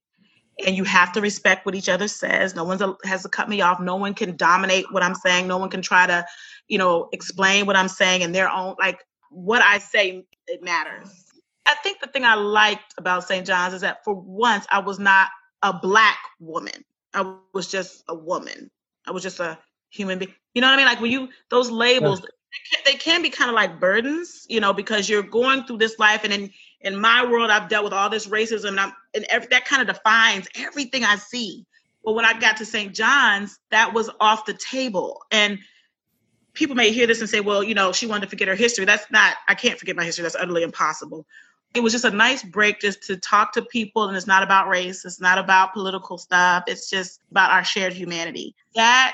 And 0.66 0.76
you 0.76 0.84
have 0.84 1.12
to 1.12 1.20
respect 1.20 1.64
what 1.64 1.76
each 1.76 1.88
other 1.88 2.08
says. 2.08 2.55
No 2.55 2.64
one 2.64 2.96
has 3.05 3.22
to 3.22 3.28
cut 3.28 3.49
me 3.49 3.60
off. 3.60 3.81
No 3.81 3.96
one 3.96 4.12
can 4.12 4.37
dominate 4.37 4.93
what 4.93 5.05
I'm 5.05 5.14
saying. 5.14 5.46
No 5.46 5.56
one 5.56 5.70
can 5.70 5.82
try 5.82 6.06
to, 6.06 6.26
you 6.66 6.78
know, 6.78 7.08
explain 7.12 7.64
what 7.64 7.76
I'm 7.76 7.88
saying 7.88 8.22
in 8.22 8.32
their 8.32 8.50
own, 8.50 8.75
like 8.78 8.99
what 9.31 9.62
I 9.62 9.78
say, 9.78 10.25
it 10.49 10.62
matters. 10.62 11.25
I 11.66 11.76
think 11.82 12.00
the 12.00 12.08
thing 12.08 12.25
I 12.25 12.34
liked 12.34 12.94
about 12.99 13.25
St. 13.25 13.46
John's 13.46 13.75
is 13.75 13.82
that 13.82 14.04
for 14.04 14.14
once 14.14 14.66
I 14.70 14.81
was 14.81 14.99
not 14.99 15.28
a 15.62 15.72
black 15.72 16.19
woman. 16.40 16.84
I 17.14 17.37
was 17.52 17.69
just 17.69 18.02
a 18.08 18.14
woman. 18.14 18.70
I 19.06 19.12
was 19.12 19.22
just 19.22 19.40
a 19.40 19.58
human 19.90 20.19
being. 20.19 20.34
You 20.54 20.61
know 20.61 20.69
what 20.69 20.75
I 20.75 20.76
mean? 20.76 20.87
Like 20.87 21.00
when 21.00 21.11
you 21.11 21.28
those 21.50 21.70
labels, 21.70 22.22
they 22.84 22.94
can 22.94 23.22
be 23.22 23.30
kind 23.30 23.50
of 23.50 23.54
like 23.54 23.80
burdens, 23.80 24.46
you 24.48 24.60
know, 24.60 24.72
because 24.72 25.08
you're 25.08 25.22
going 25.22 25.64
through 25.64 25.78
this 25.78 25.98
life, 25.98 26.24
and 26.24 26.32
in 26.32 26.50
in 26.80 26.98
my 27.00 27.24
world, 27.24 27.50
I've 27.50 27.68
dealt 27.68 27.84
with 27.84 27.92
all 27.92 28.08
this 28.08 28.26
racism, 28.26 28.68
and 28.68 28.80
I'm 28.80 28.92
and 29.14 29.24
every, 29.28 29.48
that 29.48 29.64
kind 29.64 29.82
of 29.82 29.94
defines 29.94 30.48
everything 30.54 31.04
I 31.04 31.16
see. 31.16 31.66
But 32.04 32.12
when 32.14 32.24
I 32.24 32.38
got 32.38 32.56
to 32.58 32.64
St. 32.64 32.94
John's, 32.94 33.58
that 33.70 33.92
was 33.92 34.10
off 34.20 34.46
the 34.46 34.54
table, 34.54 35.22
and 35.30 35.58
people 36.54 36.76
may 36.76 36.92
hear 36.92 37.06
this 37.06 37.20
and 37.20 37.28
say, 37.28 37.40
"Well, 37.40 37.62
you 37.62 37.74
know, 37.74 37.92
she 37.92 38.06
wanted 38.06 38.22
to 38.22 38.30
forget 38.30 38.48
her 38.48 38.54
history." 38.54 38.84
That's 38.84 39.10
not. 39.10 39.36
I 39.48 39.54
can't 39.54 39.78
forget 39.78 39.96
my 39.96 40.04
history. 40.04 40.22
That's 40.22 40.36
utterly 40.36 40.62
impossible. 40.62 41.26
It 41.74 41.80
was 41.80 41.92
just 41.92 42.06
a 42.06 42.10
nice 42.10 42.42
break 42.42 42.80
just 42.80 43.02
to 43.04 43.16
talk 43.18 43.52
to 43.52 43.62
people, 43.62 44.08
and 44.08 44.16
it's 44.16 44.26
not 44.26 44.42
about 44.42 44.68
race. 44.68 45.04
It's 45.04 45.20
not 45.20 45.38
about 45.38 45.75
political 45.75 46.16
stuff. 46.16 46.64
It's 46.66 46.88
just 46.88 47.20
about 47.30 47.50
our 47.50 47.64
shared 47.64 47.92
humanity. 47.92 48.54
That 48.75 49.12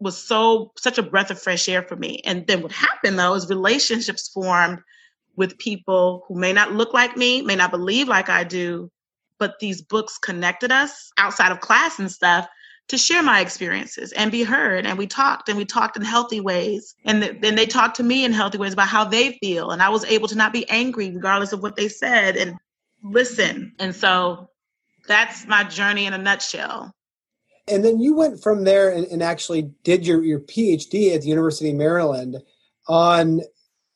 was 0.00 0.16
so 0.16 0.72
such 0.76 0.98
a 0.98 1.02
breath 1.02 1.30
of 1.30 1.40
fresh 1.40 1.68
air 1.68 1.82
for 1.82 1.96
me. 1.96 2.20
And 2.24 2.46
then 2.46 2.62
what 2.62 2.72
happened 2.72 3.18
though 3.18 3.34
is 3.34 3.48
relationships 3.48 4.28
formed 4.28 4.80
with 5.36 5.58
people 5.58 6.24
who 6.26 6.34
may 6.38 6.52
not 6.52 6.72
look 6.72 6.92
like 6.92 7.16
me, 7.16 7.42
may 7.42 7.56
not 7.56 7.70
believe 7.70 8.08
like 8.08 8.28
I 8.28 8.44
do, 8.44 8.90
but 9.38 9.58
these 9.60 9.82
books 9.82 10.18
connected 10.18 10.72
us 10.72 11.10
outside 11.16 11.52
of 11.52 11.60
class 11.60 11.98
and 11.98 12.10
stuff 12.10 12.48
to 12.88 12.98
share 12.98 13.22
my 13.22 13.40
experiences 13.40 14.12
and 14.12 14.32
be 14.32 14.42
heard. 14.42 14.86
And 14.86 14.98
we 14.98 15.06
talked 15.06 15.48
and 15.48 15.58
we 15.58 15.64
talked 15.64 15.96
in 15.96 16.02
healthy 16.02 16.40
ways. 16.40 16.94
And 17.04 17.22
then 17.22 17.54
they 17.54 17.66
talked 17.66 17.96
to 17.96 18.02
me 18.02 18.24
in 18.24 18.32
healthy 18.32 18.58
ways 18.58 18.72
about 18.72 18.88
how 18.88 19.04
they 19.04 19.38
feel. 19.42 19.70
And 19.70 19.82
I 19.82 19.90
was 19.90 20.04
able 20.06 20.28
to 20.28 20.34
not 20.34 20.52
be 20.52 20.68
angry 20.70 21.10
regardless 21.10 21.52
of 21.52 21.62
what 21.62 21.76
they 21.76 21.88
said 21.88 22.36
and 22.36 22.56
listen. 23.02 23.74
And 23.78 23.94
so 23.94 24.48
that's 25.06 25.46
my 25.46 25.64
journey 25.64 26.06
in 26.06 26.14
a 26.14 26.18
nutshell. 26.18 26.94
And 27.70 27.84
then 27.84 28.00
you 28.00 28.14
went 28.14 28.42
from 28.42 28.64
there 28.64 28.90
and, 28.90 29.06
and 29.06 29.22
actually 29.22 29.70
did 29.84 30.06
your, 30.06 30.22
your 30.22 30.40
PhD 30.40 31.14
at 31.14 31.22
the 31.22 31.28
University 31.28 31.70
of 31.70 31.76
Maryland 31.76 32.36
on 32.88 33.40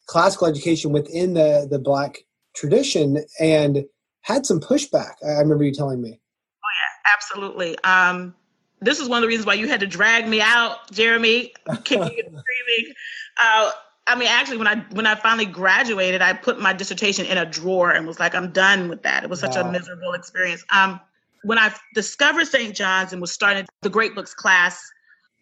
classical 0.06 0.46
education 0.46 0.92
within 0.92 1.34
the, 1.34 1.66
the 1.70 1.78
Black 1.78 2.18
tradition 2.54 3.24
and 3.40 3.84
had 4.20 4.46
some 4.46 4.60
pushback. 4.60 5.14
I 5.24 5.40
remember 5.40 5.64
you 5.64 5.72
telling 5.72 6.00
me. 6.00 6.10
Oh, 6.10 6.72
yeah, 6.78 7.12
absolutely. 7.14 7.78
Um, 7.84 8.34
this 8.80 8.98
is 8.98 9.08
one 9.08 9.18
of 9.18 9.22
the 9.22 9.28
reasons 9.28 9.46
why 9.46 9.54
you 9.54 9.68
had 9.68 9.80
to 9.80 9.86
drag 9.86 10.28
me 10.28 10.40
out, 10.40 10.90
Jeremy, 10.90 11.52
kicking 11.84 12.02
and 12.02 12.10
screaming. 12.16 12.94
Uh, 13.42 13.70
I 14.06 14.16
mean, 14.16 14.28
actually, 14.28 14.56
when 14.56 14.66
I 14.66 14.84
when 14.90 15.06
I 15.06 15.14
finally 15.14 15.46
graduated, 15.46 16.20
I 16.22 16.32
put 16.32 16.60
my 16.60 16.72
dissertation 16.72 17.24
in 17.26 17.38
a 17.38 17.46
drawer 17.46 17.92
and 17.92 18.06
was 18.06 18.18
like, 18.18 18.34
I'm 18.34 18.50
done 18.50 18.88
with 18.88 19.02
that. 19.04 19.22
It 19.22 19.30
was 19.30 19.38
such 19.38 19.54
wow. 19.54 19.68
a 19.68 19.72
miserable 19.72 20.12
experience. 20.12 20.64
Um, 20.70 21.00
when 21.44 21.58
I 21.58 21.74
discovered 21.94 22.46
St. 22.46 22.74
John's 22.74 23.12
and 23.12 23.20
was 23.20 23.32
starting 23.32 23.66
the 23.82 23.90
Great 23.90 24.14
Books 24.14 24.34
class, 24.34 24.80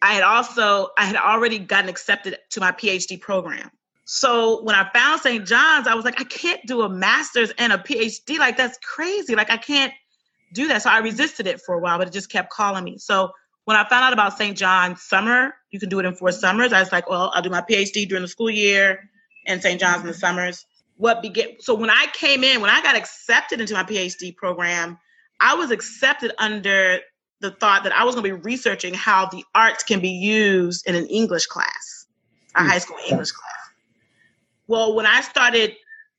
I 0.03 0.15
had 0.15 0.23
also 0.23 0.89
I 0.99 1.05
had 1.05 1.17
already 1.17 1.59
gotten 1.59 1.91
accepted 1.91 2.39
to 2.51 2.61
my 2.61 2.73
PhD 2.73 3.21
program. 3.21 3.71
So 4.05 4.63
when 4.65 4.75
I 4.75 4.91
found 4.93 5.21
St. 5.21 5.47
John's, 5.47 5.87
I 5.87 5.95
was 5.95 6.05
like, 6.05 6.21
I 6.21 6.25
can't 6.25 6.61
do 6.67 6.83
a 6.83 6.89
master's 6.89 7.51
and 7.59 7.73
a 7.73 7.79
PhD. 7.79 8.39
Like 8.39 8.57
that's 8.57 8.79
crazy. 8.79 9.35
Like 9.35 9.51
I 9.51 9.57
can't 9.57 9.93
do 10.53 10.67
that. 10.69 10.83
So 10.83 10.91
I 10.91 10.99
resisted 10.99 11.47
it 11.47 11.61
for 11.61 11.75
a 11.75 11.79
while, 11.79 11.99
but 11.99 12.09
it 12.09 12.13
just 12.13 12.31
kept 12.31 12.51
calling 12.51 12.83
me. 12.83 12.99
So 12.99 13.31
when 13.67 13.77
I 13.77 13.89
found 13.89 14.05
out 14.05 14.13
about 14.13 14.37
St. 14.37 14.57
John's 14.57 15.03
summer, 15.03 15.55
you 15.71 15.79
can 15.79 15.89
do 15.89 16.01
it 16.01 16.07
in 16.07 16.15
four 16.15 16.33
summers. 16.33 16.73
I 16.73 16.81
was 16.81 16.91
like, 16.91 17.09
well, 17.09 17.31
I'll 17.35 17.43
do 17.43 17.51
my 17.51 17.61
PhD 17.61 18.09
during 18.09 18.23
the 18.23 18.29
school 18.29 18.51
year 18.51 19.09
and 19.47 19.63
St. 19.63 19.79
John's 19.79 20.01
in 20.01 20.09
the 20.09 20.15
summers. 20.15 20.67
what 20.97 21.23
began. 21.23 21.61
So 21.61 21.75
when 21.75 21.91
I 21.91 22.07
came 22.13 22.43
in, 22.43 22.61
when 22.61 22.71
I 22.71 22.83
got 22.83 22.97
accepted 22.97 23.61
into 23.61 23.75
my 23.75 23.85
PhD 23.85 24.35
program, 24.35 24.99
I 25.41 25.55
was 25.55 25.71
accepted 25.71 26.33
under 26.39 27.01
the 27.41 27.51
thought 27.51 27.85
that 27.85 27.93
I 27.93 28.05
was 28.05 28.15
going 28.15 28.29
to 28.29 28.37
be 28.37 28.43
researching 28.43 28.93
how 28.95 29.27
the 29.27 29.45
arts 29.55 29.83
can 29.83 30.01
be 30.01 30.11
used 30.11 30.87
in 30.87 30.95
an 30.95 31.07
English 31.07 31.47
class, 31.47 32.07
a 32.55 32.63
high 32.65 32.79
school 32.79 32.99
mm. 32.99 33.13
English 33.13 33.33
class. 33.33 33.51
Well, 34.67 34.95
when 34.95 35.07
I 35.07 35.23
started 35.23 35.75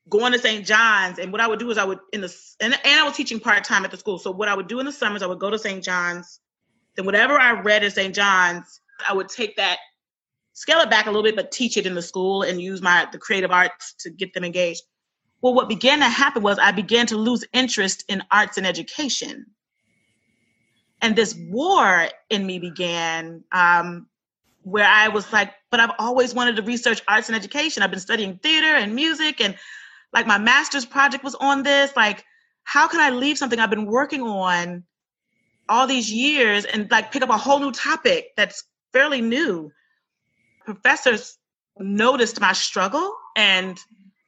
going 0.08 0.32
to 0.32 0.38
St. 0.38 0.66
John's, 0.66 1.18
and 1.18 1.30
what 1.30 1.40
I 1.40 1.46
would 1.46 1.60
do 1.60 1.70
is 1.70 1.78
I 1.78 1.84
would 1.84 2.00
in 2.12 2.20
the 2.20 2.34
and, 2.60 2.74
and 2.74 3.00
I 3.00 3.04
was 3.04 3.16
teaching 3.16 3.38
part 3.38 3.64
time 3.64 3.84
at 3.84 3.90
the 3.90 3.96
school. 3.96 4.18
So 4.18 4.30
what 4.30 4.48
I 4.48 4.54
would 4.54 4.66
do 4.66 4.80
in 4.80 4.86
the 4.86 4.92
summers, 4.92 5.22
I 5.22 5.26
would 5.26 5.38
go 5.38 5.50
to 5.50 5.58
St. 5.58 5.82
John's. 5.82 6.40
Then 6.96 7.06
whatever 7.06 7.38
I 7.38 7.52
read 7.52 7.84
at 7.84 7.94
St. 7.94 8.14
John's, 8.14 8.80
I 9.08 9.14
would 9.14 9.28
take 9.28 9.56
that, 9.56 9.78
scale 10.52 10.80
it 10.80 10.90
back 10.90 11.06
a 11.06 11.10
little 11.10 11.22
bit, 11.22 11.36
but 11.36 11.50
teach 11.50 11.78
it 11.78 11.86
in 11.86 11.94
the 11.94 12.02
school 12.02 12.42
and 12.42 12.60
use 12.60 12.82
my 12.82 13.06
the 13.10 13.18
creative 13.18 13.50
arts 13.50 13.94
to 14.00 14.10
get 14.10 14.34
them 14.34 14.44
engaged. 14.44 14.82
Well, 15.42 15.54
what 15.54 15.68
began 15.68 15.98
to 15.98 16.08
happen 16.08 16.42
was 16.42 16.58
I 16.58 16.72
began 16.72 17.06
to 17.08 17.16
lose 17.16 17.44
interest 17.52 18.04
in 18.08 18.22
arts 18.30 18.56
and 18.56 18.66
education 18.66 19.46
and 21.02 21.16
this 21.16 21.34
war 21.34 22.08
in 22.30 22.46
me 22.46 22.60
began 22.60 23.42
um, 23.50 24.06
where 24.62 24.86
I 24.86 25.08
was 25.08 25.30
like, 25.32 25.52
but 25.70 25.80
I've 25.80 25.90
always 25.98 26.32
wanted 26.32 26.56
to 26.56 26.62
research 26.62 27.02
arts 27.08 27.28
and 27.28 27.36
education. 27.36 27.82
I've 27.82 27.90
been 27.90 28.00
studying 28.00 28.38
theater 28.38 28.68
and 28.68 28.94
music, 28.94 29.40
and 29.40 29.56
like 30.12 30.26
my 30.26 30.38
master's 30.38 30.86
project 30.86 31.24
was 31.24 31.34
on 31.34 31.64
this. 31.64 31.94
Like, 31.96 32.24
how 32.62 32.86
can 32.86 33.00
I 33.00 33.10
leave 33.10 33.36
something 33.36 33.58
I've 33.58 33.68
been 33.68 33.86
working 33.86 34.22
on 34.22 34.84
all 35.68 35.86
these 35.86 36.10
years 36.10 36.64
and 36.64 36.88
like 36.90 37.10
pick 37.10 37.22
up 37.22 37.30
a 37.30 37.36
whole 37.36 37.58
new 37.58 37.72
topic 37.72 38.28
that's 38.36 38.62
fairly 38.92 39.20
new? 39.20 39.72
Professors 40.64 41.36
noticed 41.78 42.40
my 42.40 42.52
struggle, 42.52 43.12
and 43.36 43.76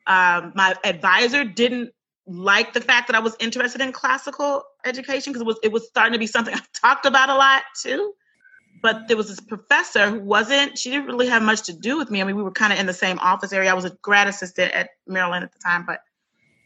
um, 0.06 0.52
my 0.54 0.75
advisor 0.84 1.44
didn't 1.44 1.90
like 2.26 2.73
the 2.73 2.80
fact 2.80 3.06
that 3.08 3.16
I 3.16 3.20
was 3.20 3.37
interested 3.38 3.80
in 3.80 3.92
classical 3.92 4.62
education 4.84 5.32
because 5.32 5.42
it 5.42 5.46
was 5.46 5.58
it 5.62 5.73
was 5.73 5.87
starting 5.87 6.12
to 6.14 6.18
be 6.18 6.26
something 6.26 6.54
I 6.54 6.61
talked 6.73 7.06
about 7.06 7.28
a 7.28 7.34
lot 7.34 7.62
too. 7.80 8.14
But 8.82 9.08
there 9.08 9.16
was 9.16 9.28
this 9.28 9.40
professor 9.40 10.11
who 10.11 10.20
wasn't, 10.20 10.76
she 10.76 10.90
didn't 10.90 11.06
really 11.06 11.26
have 11.28 11.42
much 11.42 11.62
to 11.62 11.73
do 11.73 11.96
with 11.96 12.11
me. 12.11 12.20
I 12.20 12.25
mean, 12.25 12.37
we 12.37 12.42
were 12.42 12.50
kind 12.50 12.70
of 12.70 12.78
in 12.78 12.84
the 12.84 12.92
same 12.92 13.18
office 13.20 13.50
area. 13.50 13.70
I 13.70 13.75
was 13.75 13.87
a 13.87 13.96
grad 14.02 14.28
assistant 14.28 14.73
at 14.73 14.90
Maryland 15.06 15.42
at 15.42 15.52
the 15.52 15.58
time, 15.58 15.87
but 15.87 16.00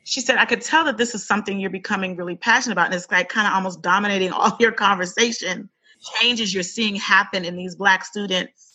she 0.03 0.21
said, 0.21 0.37
I 0.37 0.45
could 0.45 0.63
tell 0.63 0.85
that 0.87 0.97
this 0.97 1.15
is 1.15 1.25
something 1.25 1.61
you're 1.61 1.71
becoming 1.71 2.17
really 2.17 2.35
passionate 2.35 2.73
about. 2.73 2.87
And 2.87 2.95
it's 2.95 3.09
like 3.09 3.29
kind 3.29 3.47
of 3.47 3.53
almost 3.53 3.83
dominating 3.83 4.33
all 4.33 4.57
your 4.59 4.73
conversation. 4.73 5.69
Changes 6.19 6.53
you're 6.53 6.65
seeing 6.65 6.97
happen 6.97 7.45
in 7.45 7.57
these 7.57 7.77
Black 7.77 8.05
students. 8.05 8.68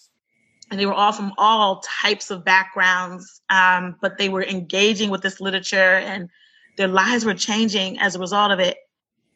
And 0.73 0.79
they 0.79 0.87
were 0.87 0.93
all 0.95 1.11
from 1.11 1.33
all 1.37 1.81
types 1.81 2.31
of 2.31 2.43
backgrounds, 2.43 3.43
um, 3.51 3.95
but 4.01 4.17
they 4.17 4.27
were 4.27 4.43
engaging 4.43 5.11
with 5.11 5.21
this 5.21 5.39
literature 5.39 5.77
and 5.77 6.31
their 6.77 6.87
lives 6.87 7.23
were 7.23 7.35
changing 7.35 7.99
as 7.99 8.15
a 8.15 8.19
result 8.19 8.51
of 8.51 8.59
it. 8.59 8.77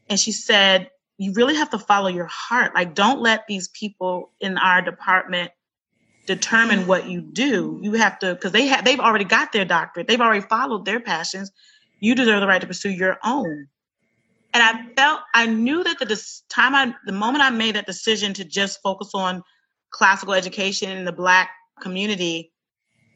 And 0.09 0.19
she 0.19 0.31
said, 0.31 0.89
You 1.19 1.33
really 1.33 1.53
have 1.53 1.69
to 1.69 1.77
follow 1.77 2.07
your 2.07 2.25
heart. 2.25 2.73
Like, 2.73 2.95
don't 2.95 3.21
let 3.21 3.45
these 3.45 3.67
people 3.67 4.31
in 4.41 4.57
our 4.57 4.81
department 4.81 5.51
determine 6.25 6.87
what 6.87 7.07
you 7.07 7.21
do. 7.21 7.79
You 7.83 7.93
have 7.93 8.17
to, 8.17 8.33
because 8.33 8.51
they 8.51 8.65
have, 8.65 8.83
they've 8.83 8.99
already 8.99 9.25
got 9.25 9.51
their 9.51 9.63
doctorate, 9.63 10.07
they've 10.07 10.19
already 10.19 10.41
followed 10.41 10.85
their 10.85 10.99
passions. 10.99 11.51
You 11.99 12.15
deserve 12.15 12.41
the 12.41 12.47
right 12.47 12.61
to 12.61 12.65
pursue 12.65 12.89
your 12.89 13.19
own. 13.23 13.67
And 14.55 14.63
I 14.63 14.91
felt, 14.95 15.19
I 15.35 15.45
knew 15.45 15.83
that 15.83 15.99
the 15.99 16.19
time 16.49 16.73
I, 16.73 16.95
the 17.05 17.11
moment 17.11 17.43
I 17.43 17.51
made 17.51 17.75
that 17.75 17.85
decision 17.85 18.33
to 18.33 18.43
just 18.43 18.81
focus 18.81 19.11
on 19.13 19.43
classical 19.89 20.33
education 20.33 20.91
in 20.91 21.05
the 21.05 21.11
Black 21.11 21.49
community, 21.81 22.51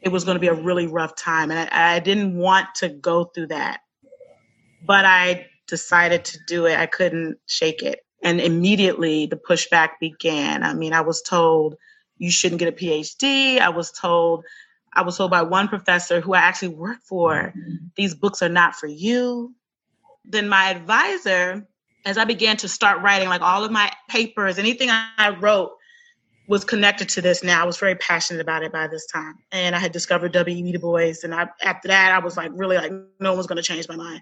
it 0.01 0.09
was 0.09 0.23
going 0.23 0.35
to 0.35 0.39
be 0.39 0.47
a 0.47 0.53
really 0.53 0.87
rough 0.87 1.15
time. 1.15 1.51
And 1.51 1.69
I, 1.71 1.95
I 1.95 1.99
didn't 1.99 2.35
want 2.35 2.67
to 2.75 2.89
go 2.89 3.25
through 3.25 3.47
that 3.47 3.81
but 4.85 5.05
I 5.05 5.47
decided 5.67 6.25
to 6.25 6.39
do 6.47 6.65
it. 6.65 6.77
I 6.77 6.85
couldn't 6.85 7.37
shake 7.45 7.81
it. 7.81 7.99
And 8.23 8.39
immediately 8.39 9.25
the 9.25 9.37
pushback 9.37 9.91
began. 9.99 10.63
I 10.63 10.73
mean, 10.73 10.93
I 10.93 11.01
was 11.01 11.21
told 11.21 11.75
you 12.17 12.31
shouldn't 12.31 12.59
get 12.59 12.67
a 12.67 12.71
PhD. 12.71 13.59
I 13.59 13.69
was 13.69 13.91
told, 13.91 14.45
I 14.93 15.01
was 15.01 15.17
told 15.17 15.31
by 15.31 15.41
one 15.41 15.67
professor 15.67 16.21
who 16.21 16.33
I 16.33 16.39
actually 16.39 16.69
worked 16.69 17.03
for, 17.03 17.53
these 17.95 18.13
books 18.13 18.41
are 18.41 18.49
not 18.49 18.75
for 18.75 18.87
you. 18.87 19.55
Then 20.25 20.49
my 20.49 20.69
advisor, 20.69 21.67
as 22.05 22.17
I 22.17 22.25
began 22.25 22.57
to 22.57 22.67
start 22.67 23.01
writing, 23.01 23.29
like 23.29 23.41
all 23.41 23.63
of 23.63 23.71
my 23.71 23.91
papers, 24.07 24.59
anything 24.59 24.89
I 24.91 25.35
wrote 25.39 25.71
was 26.51 26.65
connected 26.65 27.08
to 27.08 27.22
this 27.22 27.46
now. 27.46 27.62
I 27.62 27.65
was 27.65 27.77
very 27.77 27.96
passionate 27.96 28.41
about 28.41 28.62
it 28.62 28.74
by 28.74 28.86
this 28.86 29.05
time. 29.05 29.36
And 29.53 29.74
I 29.74 29.79
had 29.79 29.93
discovered 29.93 30.34
W.E.B. 30.34 30.74
Du 30.74 30.79
Bois. 30.79 31.13
And 31.24 31.34
I, 31.34 31.48
after 31.63 31.88
that, 31.88 32.12
I 32.12 32.20
was 32.20 32.36
like, 32.36 32.51
really 32.53 32.75
like, 32.75 32.91
no 33.22 33.34
one's 33.34 33.48
going 33.48 33.55
to 33.55 33.63
change 33.63 33.88
my 33.88 33.96
mind. 33.96 34.22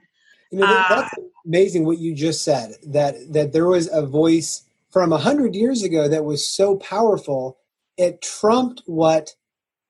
You 0.51 0.59
know, 0.59 0.67
that, 0.67 0.89
that's 0.89 1.13
uh, 1.17 1.21
amazing 1.47 1.85
what 1.85 1.97
you 1.97 2.13
just 2.13 2.43
said. 2.43 2.75
That 2.85 3.15
that 3.33 3.51
there 3.51 3.65
was 3.65 3.89
a 3.91 4.05
voice 4.05 4.63
from 4.91 5.11
a 5.11 5.17
hundred 5.17 5.55
years 5.55 5.81
ago 5.81 6.07
that 6.07 6.23
was 6.23 6.47
so 6.47 6.75
powerful, 6.77 7.57
it 7.97 8.21
trumped 8.21 8.83
what 8.85 9.33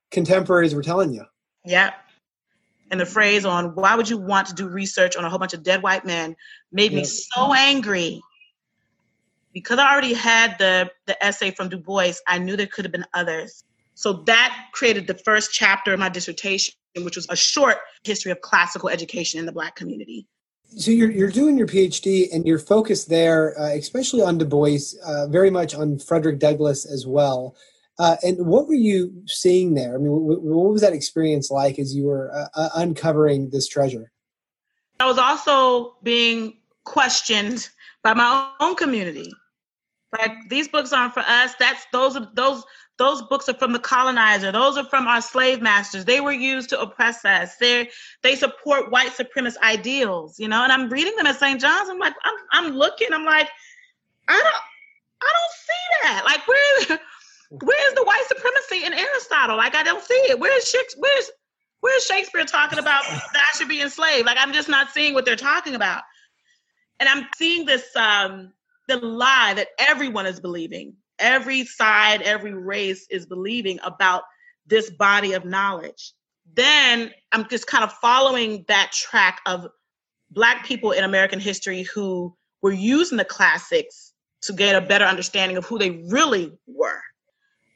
contemporaries 0.09 0.73
were 0.73 0.83
telling 0.83 1.13
you. 1.13 1.25
Yeah. 1.65 1.91
And 2.89 3.01
the 3.01 3.05
phrase 3.05 3.45
on 3.45 3.75
why 3.75 3.95
would 3.95 4.09
you 4.09 4.17
want 4.17 4.47
to 4.47 4.53
do 4.53 4.67
research 4.67 5.17
on 5.17 5.25
a 5.25 5.29
whole 5.29 5.39
bunch 5.39 5.53
of 5.53 5.63
dead 5.63 5.83
white 5.83 6.05
men 6.05 6.35
made 6.71 6.93
me 6.93 7.03
so 7.03 7.53
angry. 7.53 8.21
Because 9.53 9.79
I 9.79 9.91
already 9.91 10.13
had 10.13 10.57
the 10.59 10.91
the 11.07 11.21
essay 11.23 11.51
from 11.51 11.69
Du 11.69 11.77
Bois, 11.77 12.13
I 12.27 12.37
knew 12.37 12.55
there 12.55 12.67
could 12.67 12.85
have 12.85 12.91
been 12.91 13.05
others. 13.13 13.63
So 13.95 14.13
that 14.27 14.67
created 14.73 15.07
the 15.07 15.15
first 15.25 15.51
chapter 15.51 15.93
of 15.93 15.99
my 15.99 16.09
dissertation, 16.09 16.73
which 16.97 17.15
was 17.15 17.27
a 17.29 17.35
short 17.35 17.77
history 18.03 18.31
of 18.31 18.41
classical 18.41 18.89
education 18.89 19.39
in 19.39 19.45
the 19.45 19.51
Black 19.51 19.75
community 19.75 20.27
so 20.77 20.91
you're 20.91 21.11
you're 21.11 21.31
doing 21.31 21.57
your 21.57 21.67
PhD 21.67 22.31
and 22.31 22.45
you're 22.45 22.59
focused 22.59 23.09
there, 23.09 23.59
uh, 23.59 23.73
especially 23.73 24.21
on 24.21 24.37
Du 24.37 24.45
Bois, 24.45 24.77
uh, 25.05 25.27
very 25.27 25.49
much 25.49 25.73
on 25.73 25.99
Frederick 25.99 26.39
Douglass 26.39 26.85
as 26.85 27.05
well. 27.07 27.55
Uh, 27.97 28.15
and 28.23 28.45
what 28.45 28.67
were 28.67 28.75
you 28.75 29.23
seeing 29.27 29.73
there? 29.73 29.95
I 29.95 29.97
mean, 29.97 30.11
what, 30.11 30.41
what 30.41 30.71
was 30.71 30.81
that 30.81 30.93
experience 30.93 31.51
like 31.51 31.79
as 31.79 31.93
you 31.93 32.05
were 32.05 32.31
uh, 32.33 32.47
uh, 32.55 32.69
uncovering 32.75 33.49
this 33.49 33.67
treasure? 33.67 34.11
I 34.99 35.05
was 35.05 35.17
also 35.17 35.95
being 36.03 36.57
questioned 36.85 37.69
by 38.09 38.15
my 38.15 38.49
own 38.59 38.75
community. 38.75 39.31
Like 40.17 40.31
these 40.49 40.67
books 40.67 40.91
aren't 40.91 41.13
for 41.13 41.19
us. 41.19 41.53
That's 41.59 41.85
those 41.91 42.15
are 42.15 42.27
those 42.33 42.63
those 42.97 43.21
books 43.23 43.47
are 43.47 43.53
from 43.53 43.73
the 43.73 43.79
colonizer. 43.79 44.51
Those 44.51 44.77
are 44.77 44.85
from 44.85 45.07
our 45.07 45.21
slave 45.21 45.61
masters. 45.61 46.05
They 46.05 46.19
were 46.19 46.31
used 46.31 46.69
to 46.69 46.81
oppress 46.81 47.23
us. 47.23 47.57
They 47.57 47.89
they 48.23 48.35
support 48.35 48.89
white 48.91 49.11
supremacist 49.11 49.57
ideals, 49.57 50.39
you 50.39 50.47
know. 50.47 50.63
And 50.63 50.71
I'm 50.71 50.89
reading 50.89 51.15
them 51.15 51.27
at 51.27 51.37
St. 51.37 51.61
John's. 51.61 51.89
I'm 51.89 51.99
like, 51.99 52.15
I'm 52.23 52.35
I'm 52.51 52.75
looking. 52.75 53.13
I'm 53.13 53.25
like, 53.25 53.47
I 54.27 54.33
don't 54.33 54.63
I 55.21 55.31
don't 55.37 55.53
see 55.53 56.07
that. 56.07 56.23
Like 56.25 56.47
where 56.47 56.99
where's 57.51 57.93
the 57.93 58.03
white 58.03 58.25
supremacy 58.27 58.85
in 58.85 58.93
Aristotle? 58.93 59.57
Like 59.57 59.75
I 59.75 59.83
don't 59.83 60.03
see 60.03 60.21
it. 60.29 60.39
Where's 60.39 60.67
Shakespeare? 60.67 61.01
Where's 61.01 61.31
where's 61.81 62.05
Shakespeare 62.05 62.43
talking 62.45 62.79
about 62.79 63.03
that 63.03 63.43
I 63.53 63.57
should 63.57 63.69
be 63.69 63.83
enslaved? 63.83 64.25
Like 64.25 64.37
I'm 64.39 64.53
just 64.53 64.67
not 64.67 64.89
seeing 64.89 65.13
what 65.13 65.25
they're 65.25 65.35
talking 65.35 65.75
about. 65.75 66.01
And 66.99 67.09
I'm 67.09 67.27
seeing 67.35 67.65
this 67.65 67.95
um 67.95 68.53
the 68.87 68.97
lie 68.97 69.53
that 69.55 69.67
everyone 69.79 70.25
is 70.25 70.39
believing 70.39 70.95
every 71.19 71.65
side, 71.65 72.21
every 72.21 72.53
race 72.53 73.05
is 73.09 73.25
believing 73.25 73.79
about 73.83 74.23
this 74.65 74.89
body 74.89 75.33
of 75.33 75.45
knowledge. 75.45 76.13
Then 76.53 77.11
I'm 77.31 77.47
just 77.49 77.67
kind 77.67 77.83
of 77.83 77.91
following 77.93 78.65
that 78.67 78.91
track 78.91 79.41
of 79.45 79.67
Black 80.31 80.65
people 80.65 80.91
in 80.91 81.03
American 81.03 81.39
history 81.39 81.83
who 81.83 82.35
were 82.61 82.71
using 82.71 83.17
the 83.17 83.25
classics 83.25 84.13
to 84.43 84.53
get 84.53 84.81
a 84.81 84.85
better 84.85 85.05
understanding 85.05 85.57
of 85.57 85.65
who 85.65 85.77
they 85.77 85.91
really 86.09 86.51
were. 86.67 87.01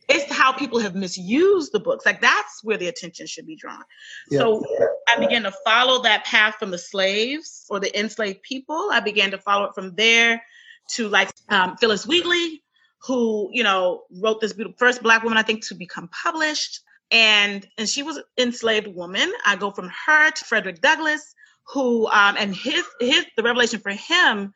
It's 0.09 0.31
how 0.31 0.51
people 0.51 0.79
have 0.79 0.95
misused 0.95 1.71
the 1.71 1.79
books. 1.79 2.05
Like 2.05 2.21
that's 2.21 2.63
where 2.63 2.77
the 2.77 2.87
attention 2.87 3.25
should 3.27 3.45
be 3.45 3.55
drawn. 3.55 3.83
Yeah. 4.29 4.39
So 4.39 4.63
I 5.07 5.19
began 5.19 5.43
to 5.43 5.53
follow 5.65 6.01
that 6.03 6.25
path 6.25 6.55
from 6.59 6.71
the 6.71 6.77
slaves 6.77 7.65
or 7.69 7.79
the 7.79 7.97
enslaved 7.97 8.41
people. 8.41 8.89
I 8.91 8.99
began 8.99 9.31
to 9.31 9.37
follow 9.37 9.65
it 9.65 9.75
from 9.75 9.95
there 9.95 10.43
to 10.91 11.07
like 11.07 11.31
um, 11.49 11.77
Phillis 11.77 12.05
Wheatley, 12.05 12.63
who 13.05 13.49
you 13.51 13.63
know 13.63 14.03
wrote 14.11 14.39
this 14.41 14.53
beautiful 14.53 14.77
first 14.77 15.03
black 15.03 15.23
woman 15.23 15.37
i 15.37 15.41
think 15.41 15.65
to 15.65 15.75
become 15.75 16.09
published 16.09 16.81
and 17.11 17.67
and 17.77 17.87
she 17.87 18.03
was 18.03 18.17
an 18.17 18.23
enslaved 18.37 18.87
woman 18.87 19.31
i 19.45 19.55
go 19.55 19.71
from 19.71 19.89
her 20.05 20.31
to 20.31 20.45
frederick 20.45 20.81
douglass 20.81 21.35
who 21.67 22.07
um 22.07 22.35
and 22.39 22.55
his 22.55 22.83
his 22.99 23.25
the 23.37 23.43
revelation 23.43 23.79
for 23.79 23.91
him 23.91 24.53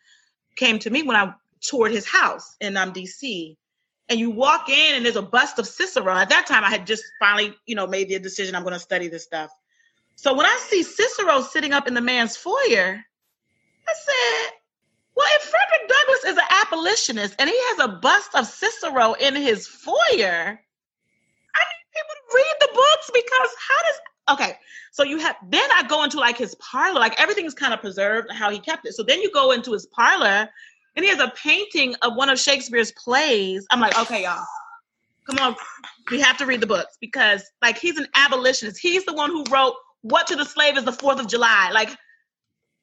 came 0.56 0.80
to 0.80 0.90
me 0.90 1.04
when 1.04 1.16
i 1.16 1.32
toured 1.62 1.92
his 1.92 2.08
house 2.08 2.56
in 2.62 2.78
um 2.78 2.94
dc 2.94 3.56
and 4.10 4.20
you 4.20 4.30
walk 4.30 4.70
in 4.70 4.96
and 4.96 5.06
there's 5.06 5.16
a 5.16 5.22
bust 5.22 5.60
of 5.60 5.68
cicero. 5.68 6.14
At 6.14 6.30
that 6.30 6.48
time 6.48 6.64
i 6.64 6.70
had 6.70 6.88
just 6.88 7.04
finally 7.20 7.54
you 7.66 7.76
know 7.76 7.88
made 7.88 8.10
the 8.10 8.20
decision 8.20 8.56
i'm 8.56 8.64
going 8.64 8.74
to 8.74 8.80
study 8.80 9.08
this 9.08 9.24
stuff. 9.24 9.52
So 10.16 10.34
when 10.34 10.46
i 10.46 10.58
see 10.68 10.84
cicero 10.84 11.42
sitting 11.42 11.74
up 11.74 11.88
in 11.88 11.94
the 11.94 12.02
man's 12.02 12.36
foyer 12.36 13.04
i 13.88 13.94
said 13.94 14.58
well, 15.18 15.28
if 15.34 15.42
Frederick 15.42 15.90
Douglass 15.90 16.26
is 16.26 16.38
an 16.38 16.44
abolitionist 16.62 17.36
and 17.40 17.50
he 17.50 17.56
has 17.58 17.80
a 17.80 17.88
bust 17.88 18.36
of 18.36 18.46
Cicero 18.46 19.14
in 19.14 19.36
his 19.36 19.66
foyer, 19.66 20.60
I 21.56 21.62
need 21.66 21.88
people 21.92 22.14
to 22.14 22.36
read 22.36 22.56
the 22.60 22.70
books 22.72 23.12
because 23.12 23.50
how 23.68 23.82
does 23.82 24.00
Okay, 24.30 24.58
so 24.92 25.04
you 25.04 25.18
have 25.20 25.38
then 25.50 25.68
I 25.74 25.84
go 25.88 26.04
into 26.04 26.20
like 26.20 26.38
his 26.38 26.54
parlor, 26.56 27.00
like 27.00 27.20
everything's 27.20 27.54
kind 27.54 27.74
of 27.74 27.80
preserved 27.80 28.32
how 28.32 28.52
he 28.52 28.60
kept 28.60 28.86
it. 28.86 28.94
So 28.94 29.02
then 29.02 29.22
you 29.22 29.32
go 29.32 29.52
into 29.52 29.72
his 29.72 29.86
parlor, 29.88 30.50
and 30.98 31.06
he 31.06 31.12
has 31.12 31.20
a 31.20 31.32
painting 31.42 31.96
of 32.02 32.16
one 32.16 32.28
of 32.28 32.40
Shakespeare's 32.40 32.92
plays. 32.92 33.66
I'm 33.72 33.80
like, 33.80 33.98
okay, 33.98 34.24
y'all, 34.24 34.44
come 35.30 35.38
on, 35.38 35.56
we 36.10 36.20
have 36.20 36.38
to 36.38 36.46
read 36.46 36.60
the 36.60 36.68
books 36.68 36.98
because 37.00 37.44
like 37.62 37.78
he's 37.78 37.98
an 37.98 38.08
abolitionist. 38.16 38.80
He's 38.82 39.06
the 39.06 39.14
one 39.14 39.30
who 39.30 39.46
wrote 39.50 39.76
"What 40.02 40.28
to 40.28 40.36
the 40.36 40.44
Slave 40.44 40.76
is 40.76 40.84
the 40.84 40.92
Fourth 40.92 41.20
of 41.20 41.28
July." 41.28 41.70
Like, 41.72 41.96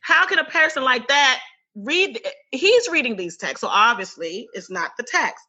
how 0.00 0.26
can 0.26 0.38
a 0.38 0.44
person 0.44 0.84
like 0.84 1.08
that 1.08 1.40
read? 1.74 2.20
He's 2.52 2.88
reading 2.88 3.16
these 3.16 3.36
texts, 3.36 3.60
so 3.60 3.68
obviously 3.68 4.48
it's 4.54 4.70
not 4.70 4.92
the 4.96 5.02
text. 5.02 5.44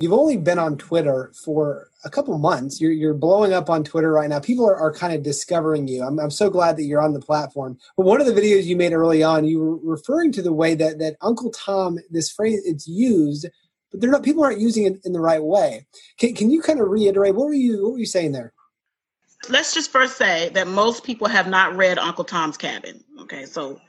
You've 0.00 0.12
only 0.12 0.36
been 0.36 0.60
on 0.60 0.76
Twitter 0.76 1.32
for 1.44 1.90
a 2.04 2.10
couple 2.10 2.36
months. 2.38 2.80
You're, 2.80 2.92
you're 2.92 3.14
blowing 3.14 3.52
up 3.52 3.68
on 3.68 3.82
Twitter 3.82 4.12
right 4.12 4.28
now. 4.28 4.38
People 4.38 4.68
are, 4.68 4.76
are 4.76 4.92
kind 4.92 5.12
of 5.12 5.24
discovering 5.24 5.88
you. 5.88 6.04
I'm, 6.04 6.20
I'm 6.20 6.30
so 6.30 6.50
glad 6.50 6.76
that 6.76 6.84
you're 6.84 7.02
on 7.02 7.14
the 7.14 7.20
platform. 7.20 7.76
But 7.96 8.06
one 8.06 8.20
of 8.20 8.26
the 8.26 8.40
videos 8.40 8.64
you 8.64 8.76
made 8.76 8.92
early 8.92 9.24
on, 9.24 9.44
you 9.44 9.58
were 9.58 9.76
referring 9.76 10.30
to 10.32 10.42
the 10.42 10.52
way 10.52 10.76
that, 10.76 11.00
that 11.00 11.16
Uncle 11.20 11.50
Tom, 11.50 11.98
this 12.10 12.30
phrase, 12.30 12.62
it's 12.64 12.86
used, 12.86 13.48
but 13.90 14.00
they're 14.00 14.10
not, 14.10 14.22
people 14.22 14.44
aren't 14.44 14.60
using 14.60 14.86
it 14.86 15.00
in 15.04 15.12
the 15.12 15.20
right 15.20 15.42
way. 15.42 15.84
Can, 16.18 16.32
can 16.34 16.48
you 16.48 16.62
kind 16.62 16.80
of 16.80 16.88
reiterate, 16.88 17.34
what 17.34 17.46
were 17.46 17.54
you, 17.54 17.82
what 17.82 17.92
were 17.94 17.98
you 17.98 18.06
saying 18.06 18.30
there? 18.30 18.52
Let's 19.48 19.74
just 19.74 19.90
first 19.90 20.16
say 20.16 20.50
that 20.50 20.68
most 20.68 21.02
people 21.02 21.26
have 21.26 21.48
not 21.48 21.74
read 21.76 21.98
Uncle 21.98 22.24
Tom's 22.24 22.56
Cabin. 22.56 23.02
Okay, 23.20 23.46
so 23.46 23.80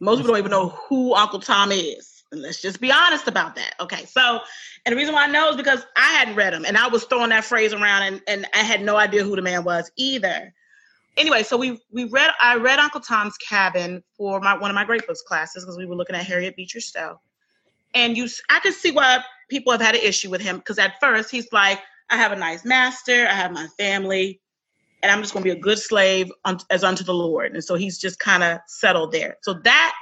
most 0.00 0.18
people 0.18 0.32
don't 0.32 0.38
even 0.38 0.50
know 0.50 0.68
who 0.88 1.14
Uncle 1.14 1.40
Tom 1.40 1.72
is. 1.72 2.17
And 2.30 2.42
let's 2.42 2.60
just 2.60 2.80
be 2.80 2.92
honest 2.92 3.26
about 3.26 3.54
that. 3.56 3.74
Okay. 3.80 4.04
So, 4.04 4.40
and 4.84 4.92
the 4.92 4.96
reason 4.96 5.14
why 5.14 5.24
I 5.24 5.28
know 5.28 5.50
is 5.50 5.56
because 5.56 5.86
I 5.96 6.08
hadn't 6.12 6.34
read 6.34 6.52
them 6.52 6.64
and 6.66 6.76
I 6.76 6.86
was 6.86 7.04
throwing 7.04 7.30
that 7.30 7.44
phrase 7.44 7.72
around 7.72 8.02
and, 8.02 8.22
and 8.28 8.46
I 8.54 8.58
had 8.58 8.82
no 8.82 8.96
idea 8.96 9.24
who 9.24 9.34
the 9.34 9.42
man 9.42 9.64
was 9.64 9.90
either. 9.96 10.52
Anyway, 11.16 11.42
so 11.42 11.56
we 11.56 11.80
we 11.90 12.04
read 12.04 12.30
I 12.40 12.56
read 12.56 12.78
Uncle 12.78 13.00
Tom's 13.00 13.36
Cabin 13.38 14.04
for 14.16 14.40
my 14.40 14.56
one 14.56 14.70
of 14.70 14.74
my 14.74 14.84
great 14.84 15.04
books 15.06 15.22
classes 15.22 15.64
because 15.64 15.76
we 15.76 15.84
were 15.84 15.96
looking 15.96 16.14
at 16.14 16.24
Harriet 16.24 16.54
Beecher 16.54 16.80
Stowe. 16.80 17.20
And 17.94 18.16
you 18.16 18.28
I 18.50 18.60
could 18.60 18.74
see 18.74 18.92
why 18.92 19.24
people 19.48 19.72
have 19.72 19.80
had 19.80 19.96
an 19.96 20.02
issue 20.02 20.30
with 20.30 20.40
him 20.40 20.58
because 20.58 20.78
at 20.78 21.00
first 21.00 21.30
he's 21.30 21.52
like, 21.52 21.80
I 22.10 22.16
have 22.16 22.30
a 22.30 22.36
nice 22.36 22.64
master, 22.64 23.26
I 23.26 23.32
have 23.34 23.50
my 23.50 23.66
family, 23.78 24.40
and 25.02 25.10
I'm 25.10 25.20
just 25.20 25.32
going 25.32 25.44
to 25.44 25.52
be 25.52 25.58
a 25.58 25.60
good 25.60 25.78
slave 25.78 26.30
as 26.70 26.84
unto 26.84 27.04
the 27.04 27.14
Lord. 27.14 27.52
And 27.52 27.64
so 27.64 27.74
he's 27.74 27.98
just 27.98 28.18
kind 28.18 28.42
of 28.42 28.60
settled 28.66 29.12
there. 29.12 29.38
So 29.42 29.54
that 29.64 29.94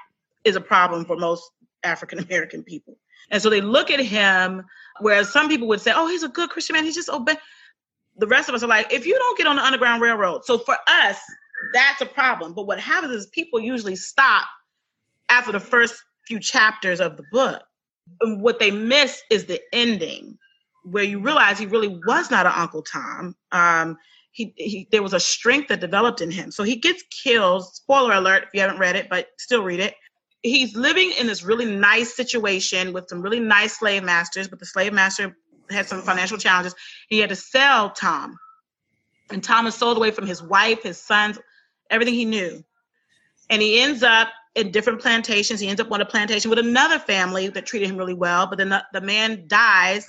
is 0.45 0.57
a 0.57 0.61
problem 0.61 1.05
for 1.05 1.17
most 1.17 1.51
African 1.83 2.19
American 2.19 2.63
people. 2.63 2.97
And 3.31 3.43
so 3.43 3.51
they 3.51 3.61
look 3.61 3.91
at 3.91 4.01
him, 4.01 4.65
whereas 5.01 5.33
some 5.33 5.49
people 5.49 5.69
would 5.69 5.81
say, 5.81 5.93
oh, 5.95 6.09
he's 6.09 6.23
a 6.23 6.29
good 6.29 6.51
Christian 6.51 6.75
man. 6.75 6.85
He's 6.85 6.95
just 6.95 7.09
obey. 7.09 7.37
The 8.19 8.27
rest 8.27 8.49
of 8.49 8.55
us 8.55 8.63
are 8.63 8.69
like, 8.69 8.93
if 8.93 9.07
you 9.07 9.15
don't 9.15 9.37
get 9.37 9.47
on 9.47 9.57
the 9.57 9.65
Underground 9.65 10.01
Railroad. 10.01 10.45
So 10.45 10.59
for 10.59 10.77
us, 10.87 11.19
that's 11.73 12.01
a 12.01 12.07
problem. 12.07 12.55
But 12.55 12.67
what 12.67 12.81
happens 12.81 13.13
is 13.13 13.27
people 13.27 13.61
usually 13.61 13.97
stop 13.97 14.47
after 15.29 15.53
the 15.53 15.61
first 15.61 16.03
few 16.27 16.39
chapters 16.39 17.01
of 17.01 17.17
the 17.17 17.25
book. 17.33 17.63
And 18.21 18.41
what 18.41 18.61
they 18.61 18.71
miss 18.71 19.23
is 19.31 19.47
the 19.47 19.61
ending, 19.73 20.39
where 20.85 21.05
you 21.05 21.19
realize 21.21 21.59
he 21.59 21.67
really 21.67 22.01
was 22.07 22.31
not 22.31 22.47
an 22.47 22.53
Uncle 22.55 22.83
Tom. 22.83 23.35
Um, 23.51 23.99
he, 24.31 24.55
he 24.57 24.89
there 24.93 25.03
was 25.03 25.15
a 25.15 25.21
strength 25.21 25.69
that 25.69 25.81
developed 25.81 26.21
in 26.21 26.31
him. 26.31 26.51
So 26.53 26.63
he 26.63 26.77
gets 26.77 27.03
killed. 27.11 27.65
Spoiler 27.75 28.15
alert 28.15 28.45
if 28.45 28.51
you 28.55 28.61
haven't 28.61 28.79
read 28.79 28.95
it, 28.95 29.09
but 29.11 29.29
still 29.39 29.65
read 29.65 29.81
it 29.81 29.95
he's 30.47 30.77
living 30.77 31.13
in 31.19 31.27
this 31.27 31.43
really 31.43 31.65
nice 31.65 32.15
situation 32.15 32.93
with 32.93 33.09
some 33.09 33.23
really 33.23 33.41
nice 33.41 33.79
slave 33.79 34.03
masters, 34.03 34.49
but 34.49 34.59
the 34.59 34.67
slave 34.67 34.93
master 34.93 35.37
had 35.71 35.87
some 35.87 36.03
financial 36.03 36.39
challenges. 36.39 36.75
He 37.09 37.19
had 37.19 37.31
to 37.31 37.37
sell 37.37 37.91
Tom. 37.91 38.39
And 39.31 39.43
Tom 39.43 39.67
is 39.67 39.75
sold 39.75 39.97
away 39.97 40.11
from 40.11 40.27
his 40.27 40.43
wife, 40.43 40.83
his 40.83 41.01
sons, 41.01 41.39
everything 41.91 42.15
he 42.15 42.25
knew. 42.25 42.65
And 43.51 43.61
he 43.61 43.81
ends 43.81 44.03
up 44.03 44.29
in 44.55 44.71
different 44.71 45.01
plantations. 45.01 45.61
He 45.61 45.69
ends 45.69 45.81
up 45.81 45.91
on 45.91 46.01
a 46.01 46.07
plantation 46.07 46.49
with 46.49 46.59
another 46.59 46.99
family 46.99 47.49
that 47.49 47.67
treated 47.67 47.91
him 47.91 47.97
really 47.97 48.15
well. 48.15 48.47
But 48.47 48.59
then 48.59 48.69
the, 48.71 48.85
the 48.93 49.01
man 49.01 49.45
dies, 49.47 50.07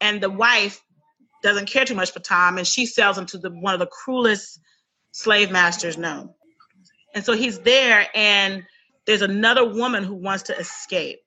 and 0.00 0.20
the 0.20 0.30
wife 0.30 0.80
doesn't 1.42 1.66
care 1.66 1.84
too 1.84 1.94
much 1.94 2.12
for 2.12 2.20
Tom, 2.20 2.58
and 2.58 2.66
she 2.66 2.86
sells 2.86 3.16
him 3.16 3.26
to 3.26 3.38
the, 3.38 3.50
one 3.50 3.74
of 3.74 3.80
the 3.80 3.86
cruelest 3.86 4.60
slave 5.12 5.50
masters 5.50 5.96
known. 5.96 6.30
And 7.14 7.24
so 7.24 7.32
he's 7.32 7.60
there, 7.60 8.08
and 8.14 8.64
there's 9.06 9.22
another 9.22 9.64
woman 9.64 10.04
who 10.04 10.14
wants 10.14 10.44
to 10.44 10.58
escape. 10.58 11.20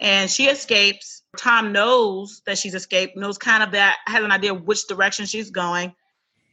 And 0.00 0.30
she 0.30 0.46
escapes. 0.46 1.22
Tom 1.36 1.72
knows 1.72 2.42
that 2.46 2.58
she's 2.58 2.74
escaped, 2.74 3.16
knows 3.16 3.36
kind 3.36 3.62
of 3.62 3.72
that, 3.72 3.98
has 4.06 4.24
an 4.24 4.32
idea 4.32 4.54
which 4.54 4.86
direction 4.86 5.26
she's 5.26 5.50
going. 5.50 5.94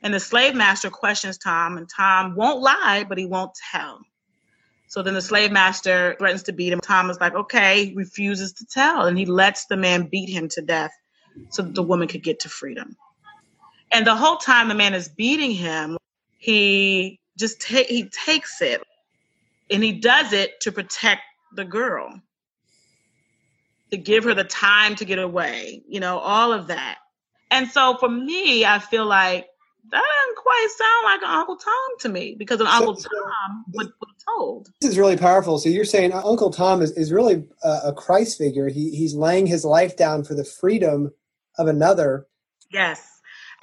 And 0.03 0.13
the 0.13 0.19
slave 0.19 0.53
master 0.53 0.89
questions 0.89 1.38
Tom, 1.38 1.77
and 1.77 1.89
Tom 1.89 2.36
won't 2.36 2.62
lie, 2.62 3.05
but 3.08 3.17
he 3.17 3.25
won't 3.25 3.51
tell. 3.71 4.01
So 4.88 5.01
then 5.01 5.13
the 5.13 5.21
slave 5.21 5.51
master 5.51 6.15
threatens 6.19 6.43
to 6.43 6.53
beat 6.53 6.73
him. 6.73 6.79
Tom 6.79 7.10
is 7.10 7.19
like, 7.19 7.34
okay, 7.34 7.93
refuses 7.95 8.53
to 8.53 8.65
tell. 8.65 9.05
And 9.05 9.17
he 9.17 9.25
lets 9.25 9.65
the 9.65 9.77
man 9.77 10.08
beat 10.08 10.29
him 10.29 10.47
to 10.49 10.62
death 10.62 10.91
so 11.49 11.63
that 11.63 11.73
the 11.73 11.84
woman 11.84 12.08
could 12.08 12.23
get 12.23 12.41
to 12.41 12.49
freedom. 12.49 12.95
And 13.91 14.05
the 14.05 14.15
whole 14.15 14.38
time 14.38 14.67
the 14.67 14.75
man 14.75 14.93
is 14.93 15.10
beating 15.10 15.51
him, 15.51 15.97
he 16.38 17.19
just 17.38 17.62
ta- 17.62 17.88
he 17.88 18.10
takes 18.25 18.62
it 18.62 18.81
and 19.69 19.84
he 19.84 19.93
does 19.93 20.34
it 20.34 20.60
to 20.62 20.71
protect 20.71 21.21
the 21.56 21.65
girl, 21.65 22.21
to 23.91 23.97
give 23.97 24.23
her 24.23 24.34
the 24.34 24.43
time 24.43 24.95
to 24.95 25.06
get 25.06 25.19
away, 25.19 25.84
you 25.88 25.99
know, 25.99 26.19
all 26.19 26.51
of 26.51 26.67
that. 26.67 26.97
And 27.51 27.69
so 27.69 27.97
for 27.97 28.10
me, 28.10 28.65
I 28.65 28.80
feel 28.80 29.06
like 29.06 29.47
that 29.91 30.01
doesn't 30.01 30.38
quite 30.38 30.67
sound 30.78 31.04
like 31.04 31.21
an 31.21 31.39
Uncle 31.39 31.58
Tom 31.58 31.73
to 31.99 32.10
me 32.10 32.36
because 32.38 32.60
an 32.60 32.67
so, 32.67 32.73
Uncle 32.73 32.95
Tom 32.95 33.65
would, 33.73 33.88
would 33.99 34.10
told. 34.28 34.69
This 34.82 34.91
is 34.91 34.97
really 34.97 35.17
powerful. 35.17 35.60
So 35.60 35.69
you're 35.69 35.86
saying 35.86 36.12
Uncle 36.12 36.49
Tom 36.49 36.82
is, 36.82 36.91
is 36.91 37.12
really 37.12 37.47
a, 37.63 37.80
a 37.86 37.93
Christ 37.93 38.38
figure. 38.38 38.67
He, 38.67 38.91
he's 38.91 39.13
laying 39.13 39.45
his 39.45 39.63
life 39.63 39.95
down 39.95 40.23
for 40.23 40.34
the 40.34 40.43
freedom 40.43 41.12
of 41.58 41.67
another. 41.67 42.28
Yes. 42.71 43.14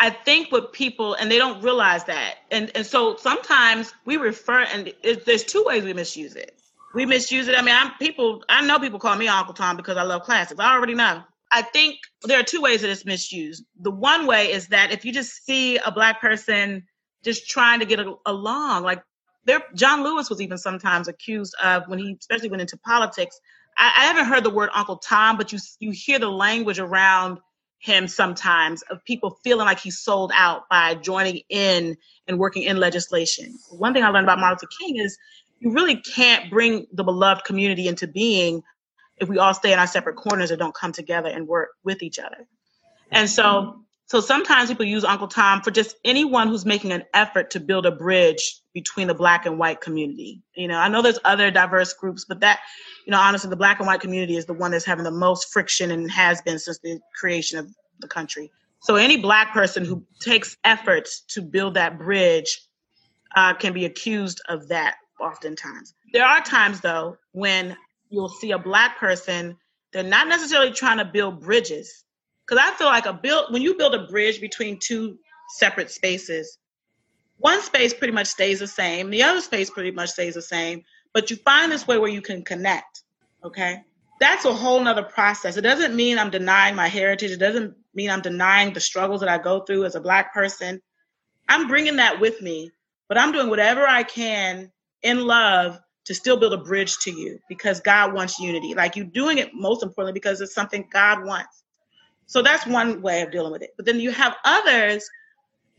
I 0.03 0.11
think 0.11 0.51
what 0.51 0.73
people 0.73 1.15
and 1.15 1.31
they 1.31 1.39
don't 1.39 1.63
realize 1.63 2.03
that, 2.07 2.39
and 2.51 2.73
and 2.75 2.85
so 2.85 3.15
sometimes 3.15 3.95
we 4.05 4.17
refer, 4.17 4.63
and 4.63 4.93
it, 5.05 5.25
there's 5.25 5.45
two 5.45 5.63
ways 5.65 5.85
we 5.85 5.93
misuse 5.93 6.35
it. 6.35 6.61
We 6.93 7.07
misuse 7.07 7.47
it. 7.47 7.57
I 7.57 7.63
mean, 7.63 7.73
I'm 7.73 7.93
people. 8.01 8.43
I 8.49 8.67
know 8.67 8.81
people 8.81 8.99
call 8.99 9.15
me 9.15 9.29
Uncle 9.29 9.55
Tom 9.55 9.77
because 9.77 9.97
I 9.97 10.03
love 10.03 10.23
classics. 10.23 10.59
I 10.59 10.75
already 10.75 10.95
know. 10.95 11.23
I 11.53 11.63
think 11.63 11.99
there 12.25 12.41
are 12.41 12.43
two 12.43 12.61
ways 12.61 12.81
that 12.81 12.91
it's 12.91 13.05
misused. 13.05 13.65
The 13.81 13.93
one 13.93 14.27
way 14.27 14.51
is 14.51 14.67
that 14.69 14.91
if 14.91 15.05
you 15.05 15.13
just 15.13 15.45
see 15.47 15.77
a 15.77 15.93
black 15.93 16.21
person 16.21 16.83
just 17.23 17.49
trying 17.49 17.79
to 17.79 17.87
get 17.87 18.01
a, 18.01 18.13
along, 18.27 18.83
like 18.83 19.05
there, 19.45 19.63
John 19.77 20.03
Lewis 20.03 20.29
was 20.29 20.41
even 20.41 20.59
sometimes 20.59 21.07
accused 21.07 21.55
of 21.63 21.85
when 21.87 22.01
he 22.01 22.17
especially 22.19 22.49
went 22.49 22.61
into 22.63 22.77
politics. 22.79 23.39
I, 23.79 23.93
I 23.99 24.05
haven't 24.07 24.25
heard 24.25 24.43
the 24.43 24.51
word 24.51 24.71
Uncle 24.75 24.97
Tom, 24.97 25.37
but 25.37 25.53
you 25.53 25.61
you 25.79 25.93
hear 25.93 26.19
the 26.19 26.29
language 26.29 26.81
around 26.81 27.39
him 27.83 28.07
sometimes 28.07 28.83
of 28.83 29.05
people 29.05 29.39
feeling 29.43 29.67
like 29.67 29.81
he's 29.81 29.99
sold 29.99 30.31
out 30.35 30.69
by 30.69 30.95
joining 30.95 31.41
in 31.49 31.97
and 32.29 32.39
working 32.39 32.63
in 32.63 32.77
legislation. 32.77 33.59
One 33.71 33.93
thing 33.93 34.05
I 34.05 34.09
learned 34.09 34.25
about 34.25 34.39
Martin 34.39 34.59
Luther 34.63 34.73
King 34.79 34.97
is 34.99 35.19
you 35.59 35.73
really 35.73 35.97
can't 35.97 36.49
bring 36.49 36.87
the 36.93 37.03
beloved 37.03 37.45
community 37.45 37.89
into 37.89 38.07
being 38.07 38.63
if 39.17 39.29
we 39.29 39.39
all 39.39 39.53
stay 39.53 39.73
in 39.73 39.81
our 39.81 39.89
separate 39.89 40.15
corners 40.15 40.53
and 40.53 40.61
don't 40.61 40.75
come 40.75 40.93
together 40.93 41.29
and 41.29 41.49
work 41.49 41.71
with 41.83 42.05
each 42.05 42.21
other. 42.21 42.47
And 43.11 43.29
so 43.29 43.81
so 44.13 44.21
sometimes 44.21 44.69
people 44.69 44.85
use 44.85 45.05
Uncle 45.05 45.27
Tom 45.27 45.63
for 45.63 45.71
just 45.71 45.97
anyone 46.05 46.49
who's 46.49 46.67
making 46.67 46.93
an 46.93 47.03
effort 47.15 47.49
to 47.53 47.61
build 47.61 47.87
a 47.87 47.91
bridge 47.91 48.61
between 48.75 49.09
the 49.09 49.15
black 49.15 49.47
and 49.47 49.59
white 49.59 49.81
community. 49.81 50.43
You 50.55 50.69
know, 50.69 50.77
I 50.77 50.89
know 50.89 51.01
there's 51.01 51.19
other 51.25 51.51
diverse 51.51 51.95
groups, 51.95 52.27
but 52.27 52.41
that 52.41 52.61
you 53.07 53.11
know, 53.11 53.19
honestly, 53.19 53.49
the 53.49 53.57
black 53.57 53.79
and 53.79 53.87
white 53.87 54.03
community 54.03 54.37
is 54.37 54.45
the 54.45 54.53
one 54.53 54.73
that's 54.73 54.85
having 54.85 55.05
the 55.05 55.11
most 55.11 55.51
friction 55.51 55.91
and 55.91 56.11
has 56.11 56.43
been 56.43 56.59
since 56.59 56.79
the 56.81 57.01
creation 57.19 57.59
of 57.59 57.75
the 58.01 58.07
country. 58.07 58.53
So 58.83 58.97
any 58.97 59.17
black 59.17 59.55
person 59.55 59.83
who 59.83 60.05
takes 60.21 60.59
efforts 60.63 61.23
to 61.29 61.41
build 61.41 61.73
that 61.73 61.99
bridge 61.99 62.61
uh, 63.35 63.55
can 63.55 63.73
be 63.73 63.87
accused 63.87 64.43
of 64.47 64.69
that 64.69 64.97
oftentimes. 65.23 65.95
There 66.13 66.27
are 66.27 66.43
times 66.43 66.83
though 66.83 67.17
when 67.31 67.79
you'll 68.11 68.29
see 68.29 68.51
a 68.51 68.59
black 68.59 68.99
person, 68.99 69.57
they're 69.95 70.03
not 70.03 70.29
necessarily 70.29 70.73
trying 70.73 70.99
to 70.99 71.07
build 71.07 71.41
bridges. 71.41 72.05
Because 72.47 72.65
I 72.65 72.77
feel 72.77 72.89
like 72.89 73.07
a 73.07 73.13
build 73.13 73.53
when 73.53 73.63
you 73.63 73.77
build 73.77 73.95
a 73.95 74.07
bridge 74.07 74.41
between 74.41 74.79
two 74.79 75.19
separate 75.57 75.91
spaces, 75.91 76.59
one 77.39 77.61
space 77.63 77.93
pretty 77.95 78.13
much 78.13 78.29
stays 78.29 78.61
the 78.61 78.67
same, 78.67 79.11
the 79.11 79.23
other 79.23 79.41
space 79.41 79.71
pretty 79.71 79.91
much 79.91 80.11
stays 80.11 80.35
the 80.35 80.43
same, 80.43 80.83
but 81.13 81.31
you 81.31 81.37
find 81.37 81.71
this 81.71 81.87
way 81.87 81.99
where 81.99 82.11
you 82.11 82.23
can 82.23 82.43
connect. 82.45 83.03
Okay. 83.45 83.83
That's 84.21 84.45
a 84.45 84.55
whole 84.55 84.81
nother 84.81 85.03
process. 85.03 85.57
It 85.57 85.63
doesn't 85.63 85.97
mean 85.97 86.19
I'm 86.19 86.31
denying 86.31 86.77
my 86.77 86.87
heritage. 86.87 87.33
It 87.33 87.39
doesn't 87.39 87.75
mean 87.95 88.11
I'm 88.11 88.21
denying 88.21 88.73
the 88.73 88.81
struggles 88.81 89.21
that 89.21 89.29
I 89.29 89.39
go 89.39 89.61
through 89.61 89.85
as 89.85 89.97
a 89.97 90.01
Black 90.01 90.33
person. 90.33 90.81
I'm 91.49 91.67
bringing 91.67 91.97
that 91.97 92.21
with 92.21 92.41
me, 92.41 92.71
but 93.09 93.19
I'm 93.19 93.33
doing 93.33 93.51
whatever 93.51 93.87
I 93.87 94.05
can 94.05 94.71
in 95.03 95.27
love 95.27 95.81
to 96.05 96.15
still 96.15 96.37
build 96.37 96.53
a 96.53 96.59
bridge 96.59 96.97
to 96.99 97.11
you 97.11 97.39
because 97.49 97.81
God 97.81 98.13
wants 98.13 98.39
unity. 98.39 98.75
Like 98.75 98.97
you're 98.97 99.07
doing 99.07 99.39
it 99.39 99.51
most 99.55 99.83
importantly 99.83 100.13
because 100.13 100.41
it's 100.41 100.55
something 100.55 100.89
God 100.93 101.25
wants. 101.25 101.62
So 102.33 102.41
that's 102.41 102.67
one 102.67 103.03
way 103.03 103.21
of 103.21 103.31
dealing 103.31 103.53
with 103.53 103.61
it. 103.61 103.75
But 103.77 103.85
then 103.85 104.01
you 104.01 104.11
have 104.11 104.35
others 104.43 105.07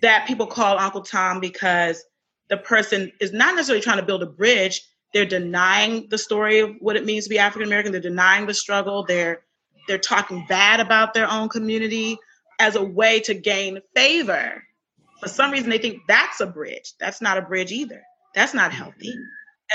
that 0.02 0.28
people 0.28 0.46
call 0.46 0.78
Uncle 0.78 1.02
Tom 1.02 1.40
because 1.40 2.06
the 2.48 2.58
person 2.58 3.12
is 3.20 3.34
not 3.34 3.56
necessarily 3.56 3.82
trying 3.82 3.98
to 3.98 4.06
build 4.06 4.22
a 4.22 4.28
bridge. 4.28 4.84
They're 5.16 5.26
denying 5.26 6.10
the 6.12 6.18
story 6.20 6.60
of 6.60 6.76
what 6.80 6.96
it 6.96 7.06
means 7.06 7.24
to 7.24 7.32
be 7.32 7.40
African 7.40 7.68
American. 7.68 7.92
They're 7.92 8.02
denying 8.02 8.46
the 8.46 8.54
struggle. 8.54 9.04
They're 9.04 9.42
they're 9.88 9.98
talking 9.98 10.46
bad 10.48 10.80
about 10.80 11.16
their 11.16 11.28
own 11.28 11.50
community 11.50 12.20
as 12.60 12.76
a 12.76 12.84
way 12.84 13.20
to 13.22 13.34
gain 13.34 13.80
favor. 13.96 14.64
For 15.22 15.30
some 15.30 15.50
reason, 15.50 15.72
they 15.72 15.80
think 15.80 16.02
that's 16.08 16.40
a 16.40 16.46
bridge. 16.46 16.94
That's 17.00 17.20
not 17.20 17.40
a 17.40 17.42
bridge 17.42 17.72
either. 17.72 18.04
That's 18.36 18.54
not 18.54 18.72
healthy. 18.72 19.12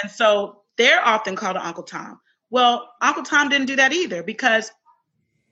And 0.01 0.12
so 0.12 0.62
they're 0.77 1.05
often 1.05 1.35
called 1.35 1.57
an 1.57 1.62
Uncle 1.62 1.83
Tom. 1.83 2.21
Well, 2.51 2.88
Uncle 3.03 3.25
Tom 3.25 3.49
didn't 3.49 3.67
do 3.67 3.77
that 3.77 3.93
either 3.93 4.23
because 4.23 4.71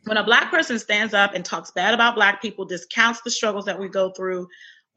when 0.07 0.16
a 0.16 0.25
black 0.25 0.51
person 0.51 0.79
stands 0.79 1.14
up 1.14 1.35
and 1.35 1.45
talks 1.45 1.73
bad 1.73 1.92
about 1.92 2.14
black 2.14 2.40
people, 2.40 2.64
discounts 2.64 3.21
the 3.23 3.31
struggles 3.31 3.64
that 3.64 3.79
we 3.79 3.88
go 3.88 4.11
through, 4.11 4.49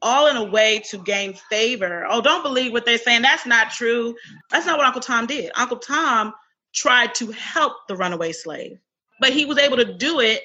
all 0.01 0.27
in 0.27 0.37
a 0.37 0.43
way 0.43 0.81
to 0.89 0.97
gain 0.99 1.33
favor. 1.49 2.05
Oh, 2.07 2.21
don't 2.21 2.43
believe 2.43 2.71
what 2.71 2.85
they're 2.85 2.99
saying. 2.99 3.23
That's 3.23 3.45
not 3.45 3.71
true. 3.71 4.15
That's 4.51 4.65
not 4.65 4.77
what 4.77 4.85
Uncle 4.85 5.01
Tom 5.01 5.25
did. 5.25 5.51
Uncle 5.55 5.77
Tom 5.77 6.33
tried 6.73 7.15
to 7.15 7.31
help 7.31 7.73
the 7.87 7.95
runaway 7.95 8.31
slave, 8.31 8.79
but 9.19 9.33
he 9.33 9.45
was 9.45 9.57
able 9.57 9.77
to 9.77 9.97
do 9.97 10.19
it 10.19 10.43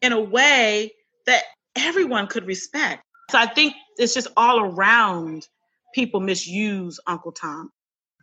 in 0.00 0.12
a 0.12 0.20
way 0.20 0.90
that 1.26 1.44
everyone 1.76 2.26
could 2.26 2.46
respect. 2.46 3.02
So 3.30 3.38
I 3.38 3.46
think 3.46 3.74
it's 3.98 4.14
just 4.14 4.28
all 4.38 4.60
around 4.60 5.46
people 5.94 6.20
misuse 6.20 6.98
Uncle 7.06 7.32
Tom. 7.32 7.70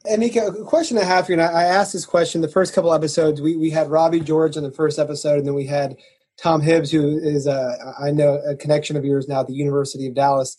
Anika, 0.09 0.59
a 0.59 0.63
question 0.63 0.97
I 0.97 1.03
have 1.03 1.25
for 1.25 1.33
you, 1.33 1.39
and 1.39 1.55
I 1.55 1.63
asked 1.63 1.93
this 1.93 2.05
question 2.05 2.41
the 2.41 2.47
first 2.47 2.73
couple 2.73 2.93
episodes. 2.93 3.41
We, 3.41 3.55
we 3.55 3.69
had 3.69 3.89
Robbie 3.89 4.19
George 4.19 4.57
in 4.57 4.63
the 4.63 4.71
first 4.71 4.99
episode, 4.99 5.39
and 5.39 5.47
then 5.47 5.53
we 5.53 5.65
had 5.65 5.95
Tom 6.37 6.61
Hibbs, 6.61 6.91
who 6.91 7.17
is, 7.17 7.47
a, 7.47 7.75
I 7.99 8.11
know, 8.11 8.35
a 8.47 8.55
connection 8.55 8.97
of 8.97 9.05
yours 9.05 9.27
now 9.27 9.41
at 9.41 9.47
the 9.47 9.53
University 9.53 10.07
of 10.07 10.15
Dallas. 10.15 10.57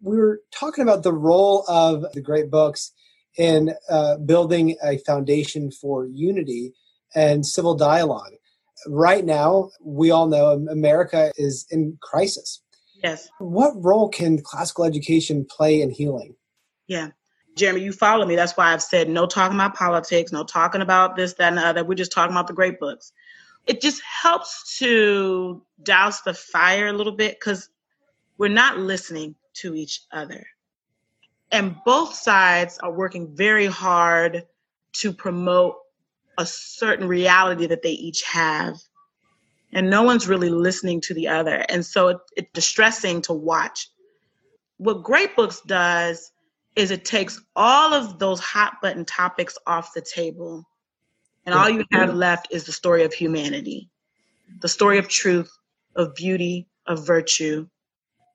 We 0.00 0.16
were 0.16 0.40
talking 0.52 0.82
about 0.82 1.02
the 1.02 1.12
role 1.12 1.64
of 1.68 2.04
the 2.12 2.20
great 2.20 2.50
books 2.50 2.92
in 3.36 3.74
uh, 3.88 4.18
building 4.18 4.76
a 4.84 4.98
foundation 4.98 5.70
for 5.70 6.06
unity 6.06 6.72
and 7.14 7.46
civil 7.46 7.74
dialogue. 7.74 8.32
Right 8.88 9.24
now, 9.24 9.70
we 9.80 10.10
all 10.10 10.26
know 10.26 10.66
America 10.70 11.32
is 11.36 11.66
in 11.70 11.98
crisis. 12.02 12.62
Yes. 13.02 13.28
What 13.38 13.72
role 13.76 14.08
can 14.08 14.42
classical 14.42 14.84
education 14.84 15.46
play 15.48 15.80
in 15.80 15.90
healing? 15.90 16.34
Yeah. 16.86 17.10
Jeremy, 17.56 17.82
you 17.82 17.92
follow 17.92 18.24
me. 18.26 18.36
That's 18.36 18.56
why 18.56 18.72
I've 18.72 18.82
said 18.82 19.08
no 19.08 19.26
talking 19.26 19.56
about 19.56 19.74
politics, 19.74 20.32
no 20.32 20.44
talking 20.44 20.80
about 20.80 21.16
this, 21.16 21.34
that, 21.34 21.48
and 21.48 21.58
the 21.58 21.66
other. 21.66 21.84
We're 21.84 21.94
just 21.94 22.12
talking 22.12 22.32
about 22.32 22.46
the 22.46 22.54
great 22.54 22.78
books. 22.80 23.12
It 23.66 23.80
just 23.80 24.02
helps 24.02 24.78
to 24.78 25.62
douse 25.82 26.22
the 26.22 26.34
fire 26.34 26.88
a 26.88 26.92
little 26.92 27.12
bit 27.12 27.38
because 27.38 27.68
we're 28.38 28.48
not 28.48 28.78
listening 28.78 29.36
to 29.54 29.74
each 29.74 30.02
other. 30.10 30.44
And 31.50 31.76
both 31.84 32.14
sides 32.14 32.78
are 32.78 32.90
working 32.90 33.36
very 33.36 33.66
hard 33.66 34.46
to 34.94 35.12
promote 35.12 35.76
a 36.38 36.46
certain 36.46 37.06
reality 37.06 37.66
that 37.66 37.82
they 37.82 37.90
each 37.90 38.22
have. 38.22 38.76
And 39.72 39.90
no 39.90 40.02
one's 40.02 40.28
really 40.28 40.50
listening 40.50 41.00
to 41.02 41.14
the 41.14 41.28
other. 41.28 41.64
And 41.68 41.84
so 41.84 42.08
it, 42.08 42.18
it's 42.36 42.52
distressing 42.52 43.22
to 43.22 43.32
watch. 43.32 43.88
What 44.78 45.02
Great 45.02 45.36
Books 45.36 45.60
does 45.66 46.32
is 46.76 46.90
it 46.90 47.04
takes 47.04 47.40
all 47.54 47.92
of 47.94 48.18
those 48.18 48.40
hot 48.40 48.74
button 48.80 49.04
topics 49.04 49.58
off 49.66 49.92
the 49.94 50.00
table 50.02 50.64
and 51.44 51.54
all 51.54 51.68
you 51.68 51.84
have 51.92 52.14
left 52.14 52.48
is 52.50 52.64
the 52.64 52.72
story 52.72 53.04
of 53.04 53.12
humanity 53.12 53.90
the 54.60 54.68
story 54.68 54.98
of 54.98 55.08
truth 55.08 55.50
of 55.96 56.14
beauty 56.14 56.68
of 56.86 57.06
virtue. 57.06 57.66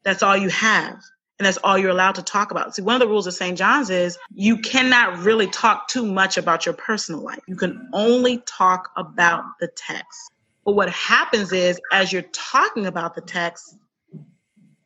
That's 0.03 0.23
all 0.23 0.37
you 0.37 0.49
have 0.49 0.95
and 1.39 1.45
that's 1.45 1.57
all 1.63 1.77
you're 1.77 1.91
allowed 1.91 2.15
to 2.15 2.23
talk 2.23 2.51
about. 2.51 2.75
See 2.75 2.81
one 2.81 2.95
of 2.95 3.01
the 3.01 3.07
rules 3.07 3.27
of 3.27 3.33
st 3.33 3.57
john's 3.57 3.89
is 3.89 4.17
you 4.33 4.57
cannot 4.59 5.19
really 5.19 5.47
talk 5.47 5.87
too 5.87 6.05
much 6.05 6.37
about 6.37 6.65
your 6.65 6.73
personal 6.73 7.21
life. 7.21 7.39
You 7.47 7.55
can 7.55 7.89
only 7.93 8.41
talk 8.45 8.89
about 8.95 9.43
the 9.59 9.69
text. 9.75 10.31
But 10.65 10.73
what 10.73 10.89
happens 10.89 11.51
is 11.53 11.79
as 11.91 12.11
you're 12.11 12.23
talking 12.33 12.85
about 12.85 13.15
the 13.15 13.21
text 13.21 13.77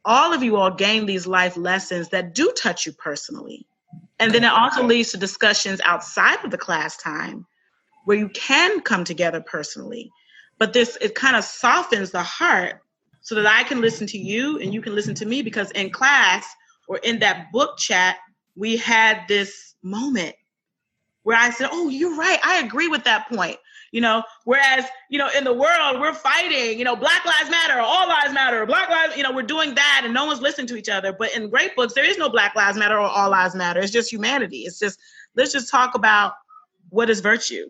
all 0.05 0.33
of 0.33 0.43
you 0.43 0.55
all 0.57 0.71
gain 0.71 1.05
these 1.05 1.27
life 1.27 1.57
lessons 1.57 2.09
that 2.09 2.33
do 2.33 2.51
touch 2.57 2.85
you 2.85 2.91
personally. 2.93 3.65
And 4.19 4.33
then 4.33 4.43
it 4.43 4.51
also 4.51 4.83
leads 4.83 5.11
to 5.11 5.17
discussions 5.17 5.81
outside 5.83 6.43
of 6.43 6.51
the 6.51 6.57
class 6.57 6.97
time 6.97 7.45
where 8.05 8.17
you 8.17 8.29
can 8.29 8.81
come 8.81 9.03
together 9.03 9.41
personally. 9.41 10.11
But 10.59 10.73
this, 10.73 10.97
it 11.01 11.15
kind 11.15 11.35
of 11.35 11.43
softens 11.43 12.11
the 12.11 12.23
heart 12.23 12.81
so 13.21 13.35
that 13.35 13.45
I 13.45 13.63
can 13.63 13.81
listen 13.81 14.07
to 14.07 14.17
you 14.17 14.59
and 14.59 14.73
you 14.73 14.81
can 14.81 14.95
listen 14.95 15.15
to 15.15 15.25
me 15.25 15.41
because 15.41 15.71
in 15.71 15.91
class 15.91 16.45
or 16.87 16.97
in 16.97 17.19
that 17.19 17.51
book 17.51 17.77
chat, 17.77 18.17
we 18.55 18.77
had 18.77 19.21
this 19.27 19.75
moment 19.83 20.35
where 21.23 21.37
I 21.37 21.51
said, 21.51 21.69
Oh, 21.71 21.89
you're 21.89 22.15
right. 22.15 22.39
I 22.43 22.59
agree 22.59 22.87
with 22.87 23.03
that 23.05 23.27
point 23.29 23.57
you 23.91 24.01
know? 24.01 24.23
Whereas 24.45 24.85
you 25.09 25.17
know 25.17 25.29
in 25.37 25.43
the 25.43 25.53
world 25.53 25.99
we're 25.99 26.13
fighting 26.13 26.79
you 26.79 26.85
know 26.85 26.95
black 26.95 27.25
lives 27.25 27.49
matter 27.49 27.79
all 27.79 28.07
lives 28.07 28.33
matter 28.33 28.65
black 28.65 28.89
lives 28.89 29.15
you 29.15 29.23
know 29.23 29.31
we're 29.31 29.43
doing 29.43 29.75
that 29.75 30.01
and 30.03 30.13
no 30.13 30.25
one's 30.25 30.41
listening 30.41 30.67
to 30.67 30.75
each 30.75 30.89
other. 30.89 31.13
But 31.13 31.35
in 31.35 31.49
great 31.49 31.75
books 31.75 31.93
there 31.93 32.05
is 32.05 32.17
no 32.17 32.29
black 32.29 32.55
lives 32.55 32.77
matter 32.77 32.95
or 32.95 33.07
all 33.07 33.29
lives 33.29 33.55
matter. 33.55 33.79
It's 33.79 33.91
just 33.91 34.11
humanity. 34.11 34.59
It's 34.59 34.79
just 34.79 34.99
let's 35.35 35.51
just 35.51 35.69
talk 35.69 35.95
about 35.95 36.33
what 36.89 37.09
is 37.09 37.19
virtue. 37.19 37.69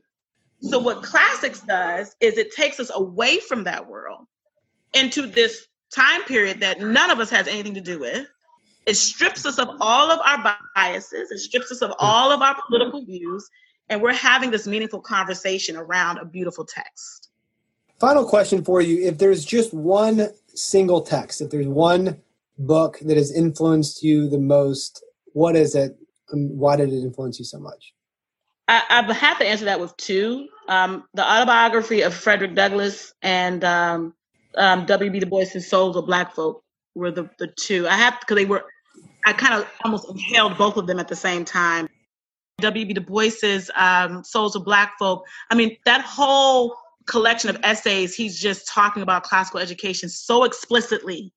So 0.61 0.77
what 0.77 1.01
classics 1.01 1.61
does 1.61 2.15
is 2.19 2.37
it 2.37 2.53
takes 2.53 2.79
us 2.79 2.91
away 2.93 3.39
from 3.39 3.63
that 3.63 3.87
world 3.87 4.27
into 4.93 5.25
this 5.25 5.67
time 5.93 6.23
period 6.23 6.59
that 6.59 6.79
none 6.79 7.09
of 7.09 7.19
us 7.19 7.29
has 7.29 7.47
anything 7.47 7.73
to 7.73 7.81
do 7.81 7.99
with. 7.99 8.27
It 8.85 8.95
strips 8.95 9.45
us 9.45 9.59
of 9.59 9.69
all 9.79 10.11
of 10.11 10.19
our 10.25 10.57
biases. 10.75 11.31
It 11.31 11.39
strips 11.39 11.71
us 11.71 11.81
of 11.81 11.93
all 11.99 12.31
of 12.31 12.41
our 12.41 12.55
political 12.67 13.03
views 13.03 13.49
and 13.91 14.01
we're 14.01 14.13
having 14.13 14.51
this 14.51 14.65
meaningful 14.65 15.01
conversation 15.01 15.75
around 15.75 16.17
a 16.17 16.25
beautiful 16.25 16.65
text. 16.65 17.29
Final 17.99 18.25
question 18.25 18.63
for 18.63 18.81
you. 18.81 19.05
If 19.05 19.17
there's 19.17 19.43
just 19.43 19.73
one 19.73 20.29
single 20.55 21.01
text, 21.01 21.41
if 21.41 21.51
there's 21.51 21.67
one 21.67 22.21
book 22.57 22.99
that 23.01 23.17
has 23.17 23.31
influenced 23.35 24.01
you 24.01 24.29
the 24.29 24.39
most, 24.39 25.03
what 25.33 25.57
is 25.57 25.75
it? 25.75 25.97
And 26.29 26.57
why 26.57 26.77
did 26.77 26.93
it 26.93 27.01
influence 27.01 27.37
you 27.37 27.45
so 27.45 27.59
much? 27.59 27.93
I, 28.69 28.81
I 28.89 29.13
have 29.13 29.37
to 29.39 29.45
answer 29.45 29.65
that 29.65 29.81
with 29.81 29.95
two. 29.97 30.47
Um, 30.69 31.03
the 31.13 31.29
autobiography 31.29 32.01
of 32.01 32.13
Frederick 32.13 32.55
Douglass 32.55 33.13
and 33.21 33.61
um, 33.65 34.13
um, 34.55 34.85
W.B. 34.85 35.19
Du 35.19 35.25
Bois's 35.25 35.69
Souls 35.69 35.97
of 35.97 36.05
Black 36.05 36.33
Folk 36.33 36.63
were 36.95 37.11
the, 37.11 37.29
the 37.39 37.47
two. 37.47 37.89
I 37.89 37.95
have 37.95 38.21
because 38.21 38.37
they 38.37 38.45
were, 38.45 38.63
I 39.25 39.33
kind 39.33 39.55
of 39.55 39.67
almost 39.83 40.09
inhaled 40.09 40.57
both 40.57 40.77
of 40.77 40.87
them 40.87 40.97
at 40.97 41.09
the 41.09 41.15
same 41.15 41.43
time. 41.43 41.89
W.B. 42.61 42.93
Du 42.93 43.01
Bois's 43.01 43.69
um, 43.75 44.23
Souls 44.23 44.55
of 44.55 44.63
Black 44.63 44.93
Folk. 44.97 45.25
I 45.49 45.55
mean, 45.55 45.77
that 45.85 46.01
whole 46.01 46.75
collection 47.05 47.49
of 47.49 47.57
essays, 47.63 48.15
he's 48.15 48.39
just 48.39 48.67
talking 48.67 49.03
about 49.03 49.23
classical 49.23 49.59
education 49.59 50.09
so 50.09 50.43
explicitly. 50.43 51.33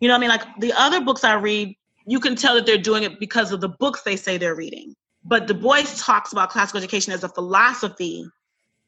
You 0.00 0.08
know 0.08 0.14
I 0.14 0.18
mean? 0.18 0.30
Like 0.30 0.42
the 0.58 0.72
other 0.72 1.00
books 1.00 1.24
I 1.24 1.34
read, 1.34 1.76
you 2.06 2.20
can 2.20 2.36
tell 2.36 2.54
that 2.54 2.66
they're 2.66 2.78
doing 2.78 3.02
it 3.02 3.20
because 3.20 3.52
of 3.52 3.60
the 3.60 3.68
books 3.68 4.02
they 4.02 4.16
say 4.16 4.38
they're 4.38 4.54
reading. 4.54 4.94
But 5.24 5.46
Du 5.46 5.54
Bois 5.54 5.82
talks 5.96 6.32
about 6.32 6.50
classical 6.50 6.78
education 6.78 7.12
as 7.12 7.24
a 7.24 7.28
philosophy, 7.28 8.24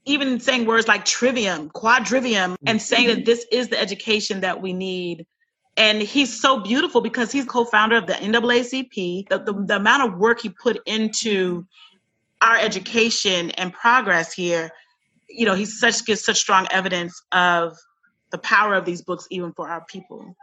even 0.06 0.40
saying 0.40 0.64
words 0.64 0.88
like 0.88 1.04
trivium, 1.04 1.68
quadrivium, 1.70 2.56
and 2.64 2.80
saying 2.80 3.08
that 3.08 3.26
this 3.26 3.44
is 3.52 3.68
the 3.68 3.78
education 3.78 4.40
that 4.40 4.62
we 4.62 4.72
need 4.72 5.26
and 5.80 6.02
he's 6.02 6.38
so 6.38 6.60
beautiful 6.60 7.00
because 7.00 7.32
he's 7.32 7.46
co-founder 7.46 7.96
of 7.96 8.06
the 8.06 8.12
NAACP. 8.12 9.30
The, 9.30 9.38
the, 9.38 9.54
the 9.64 9.76
amount 9.76 10.12
of 10.12 10.18
work 10.18 10.42
he 10.42 10.50
put 10.50 10.78
into 10.84 11.66
our 12.42 12.58
education 12.58 13.50
and 13.52 13.72
progress 13.72 14.30
here, 14.30 14.70
you 15.26 15.46
know, 15.46 15.54
he 15.54 15.64
such 15.64 16.04
gives 16.04 16.22
such 16.22 16.36
strong 16.36 16.66
evidence 16.70 17.22
of 17.32 17.78
the 18.30 18.36
power 18.36 18.74
of 18.74 18.84
these 18.84 19.00
books 19.00 19.26
even 19.30 19.54
for 19.54 19.70
our 19.70 19.82
people. 19.86 20.36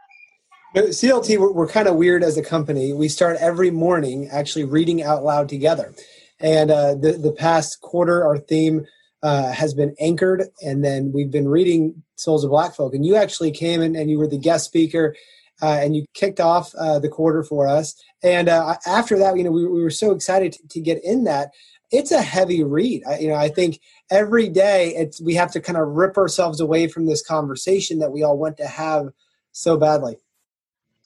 CLT, 0.76 1.38
we're, 1.38 1.52
we're 1.52 1.68
kind 1.68 1.88
of 1.88 1.98
weird 1.98 2.24
as 2.24 2.36
a 2.38 2.44
company. 2.44 2.92
We 2.94 3.08
start 3.08 3.38
every 3.40 3.70
morning 3.70 4.30
actually 4.30 4.66
reading 4.66 5.04
out 5.04 5.24
loud 5.24 5.50
together. 5.50 5.94
And 6.40 6.72
uh, 6.72 6.96
the, 6.96 7.12
the 7.12 7.32
past 7.32 7.82
quarter, 7.82 8.26
our 8.26 8.40
theme 8.40 8.88
uh, 9.22 9.52
has 9.52 9.76
been 9.76 9.96
anchored, 10.00 10.46
and 10.64 10.84
then 10.84 11.12
we've 11.14 11.32
been 11.32 11.48
reading 11.48 12.02
Souls 12.18 12.44
of 12.44 12.50
Black 12.50 12.76
Folk. 12.76 12.94
And 12.94 13.06
you 13.06 13.16
actually 13.16 13.52
came 13.52 13.82
in 13.82 13.96
and 13.96 14.10
you 14.10 14.18
were 14.18 14.28
the 14.28 14.38
guest 14.38 14.66
speaker, 14.66 15.16
uh, 15.62 15.80
and 15.82 15.96
you 15.96 16.06
kicked 16.14 16.40
off 16.40 16.74
uh, 16.76 17.00
the 17.00 17.10
quarter 17.10 17.44
for 17.44 17.68
us. 17.68 17.96
And 18.22 18.50
uh, 18.50 18.76
after 18.86 19.18
that, 19.20 19.38
you 19.38 19.44
know, 19.44 19.52
we, 19.52 19.66
we 19.66 19.82
were 19.82 19.90
so 19.90 20.12
excited 20.12 20.54
to, 20.54 20.68
to, 20.68 20.80
get 20.80 21.04
in 21.04 21.24
that. 21.24 21.52
It's 21.92 22.12
a 22.12 22.22
heavy 22.22 22.64
read. 22.64 23.04
I, 23.08 23.20
you 23.20 23.30
know, 23.30 23.36
I 23.36 23.50
think 23.50 23.80
every 24.12 24.50
day 24.50 24.94
it's 24.96 25.22
we 25.22 25.36
have 25.36 25.52
to 25.54 25.62
kind 25.62 25.78
of 25.78 25.88
rip 25.88 26.18
ourselves 26.18 26.60
away 26.60 26.88
from 26.88 27.06
this 27.06 27.26
conversation 27.26 28.00
that 28.00 28.12
we 28.12 28.24
all 28.24 28.38
want 28.38 28.58
to 28.58 28.68
have 28.68 29.10
so 29.52 29.78
badly. 29.78 30.18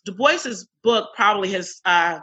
Du 0.05 0.11
Bois's 0.11 0.67
book 0.83 1.09
probably 1.15 1.51
has, 1.51 1.79
uh, 1.85 2.19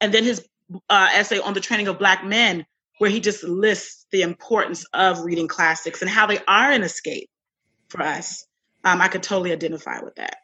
and 0.00 0.14
then 0.14 0.24
his 0.24 0.44
uh, 0.88 1.10
essay 1.12 1.38
on 1.38 1.54
the 1.54 1.60
training 1.60 1.86
of 1.86 1.98
black 1.98 2.24
men 2.24 2.64
where 2.98 3.10
he 3.10 3.20
just 3.20 3.44
lists 3.44 4.06
the 4.10 4.22
importance 4.22 4.84
of 4.94 5.20
reading 5.20 5.46
classics 5.46 6.00
and 6.00 6.10
how 6.10 6.26
they 6.26 6.38
are 6.48 6.72
an 6.72 6.82
escape 6.82 7.28
for 7.88 8.02
us. 8.02 8.46
Um, 8.84 9.00
I 9.00 9.08
could 9.08 9.22
totally 9.22 9.52
identify 9.52 10.00
with 10.00 10.16
that. 10.16 10.36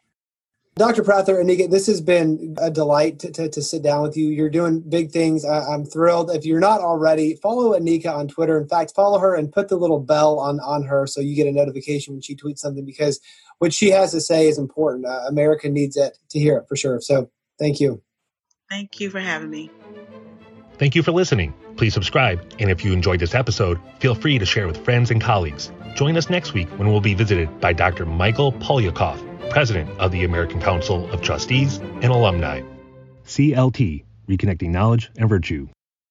Dr. 0.77 1.03
Prather, 1.03 1.41
Anika, 1.41 1.71
this 1.71 1.87
has 1.87 2.01
been 2.01 2.53
a 2.57 2.69
delight 2.69 3.19
to, 3.19 3.31
to, 3.31 3.47
to, 3.47 3.61
sit 3.61 3.81
down 3.81 4.01
with 4.01 4.17
you. 4.17 4.27
You're 4.27 4.49
doing 4.49 4.81
big 4.81 5.09
things. 5.09 5.45
I, 5.45 5.73
am 5.73 5.85
thrilled. 5.85 6.31
If 6.31 6.45
you're 6.45 6.59
not 6.59 6.81
already, 6.81 7.35
follow 7.35 7.79
Anika 7.79 8.13
on 8.13 8.27
Twitter. 8.27 8.57
In 8.57 8.67
fact, 8.67 8.91
follow 8.93 9.17
her 9.19 9.35
and 9.35 9.49
put 9.49 9.69
the 9.69 9.77
little 9.77 10.01
bell 10.01 10.37
on, 10.37 10.59
on 10.59 10.83
her 10.83 11.07
so 11.07 11.21
you 11.21 11.33
get 11.33 11.47
a 11.47 11.51
notification 11.53 12.13
when 12.13 12.21
she 12.21 12.35
tweets 12.35 12.57
something 12.57 12.83
because 12.83 13.21
what 13.59 13.73
she 13.73 13.89
has 13.91 14.11
to 14.11 14.19
say 14.19 14.49
is 14.49 14.57
important. 14.57 15.05
Uh, 15.05 15.21
America 15.29 15.69
needs 15.69 15.95
it 15.95 16.17
to 16.31 16.39
hear 16.39 16.57
it 16.57 16.65
for 16.67 16.75
sure. 16.75 16.99
So 16.99 17.29
thank 17.57 17.79
you. 17.79 18.01
Thank 18.69 18.99
you 18.99 19.09
for 19.09 19.21
having 19.21 19.49
me. 19.49 19.71
Thank 20.77 20.95
you 20.95 21.03
for 21.03 21.13
listening. 21.13 21.53
Please 21.77 21.93
subscribe, 21.93 22.41
and 22.59 22.69
if 22.69 22.83
you 22.83 22.91
enjoyed 22.91 23.19
this 23.19 23.33
episode, 23.33 23.79
feel 23.99 24.13
free 24.13 24.37
to 24.39 24.45
share 24.45 24.67
with 24.67 24.83
friends 24.83 25.09
and 25.09 25.21
colleagues. 25.21 25.71
Join 25.95 26.17
us 26.17 26.29
next 26.29 26.53
week 26.53 26.67
when 26.77 26.89
we'll 26.89 26.99
be 27.01 27.13
visited 27.13 27.61
by 27.61 27.71
Dr. 27.71 28.05
Michael 28.05 28.51
Poliakoff, 28.51 29.49
President 29.49 29.89
of 29.99 30.11
the 30.11 30.25
American 30.25 30.61
Council 30.61 31.09
of 31.11 31.21
Trustees 31.21 31.77
and 31.77 32.05
Alumni. 32.05 32.61
CLT, 33.25 34.03
Reconnecting 34.27 34.69
Knowledge 34.69 35.11
and 35.17 35.29
Virtue. 35.29 35.67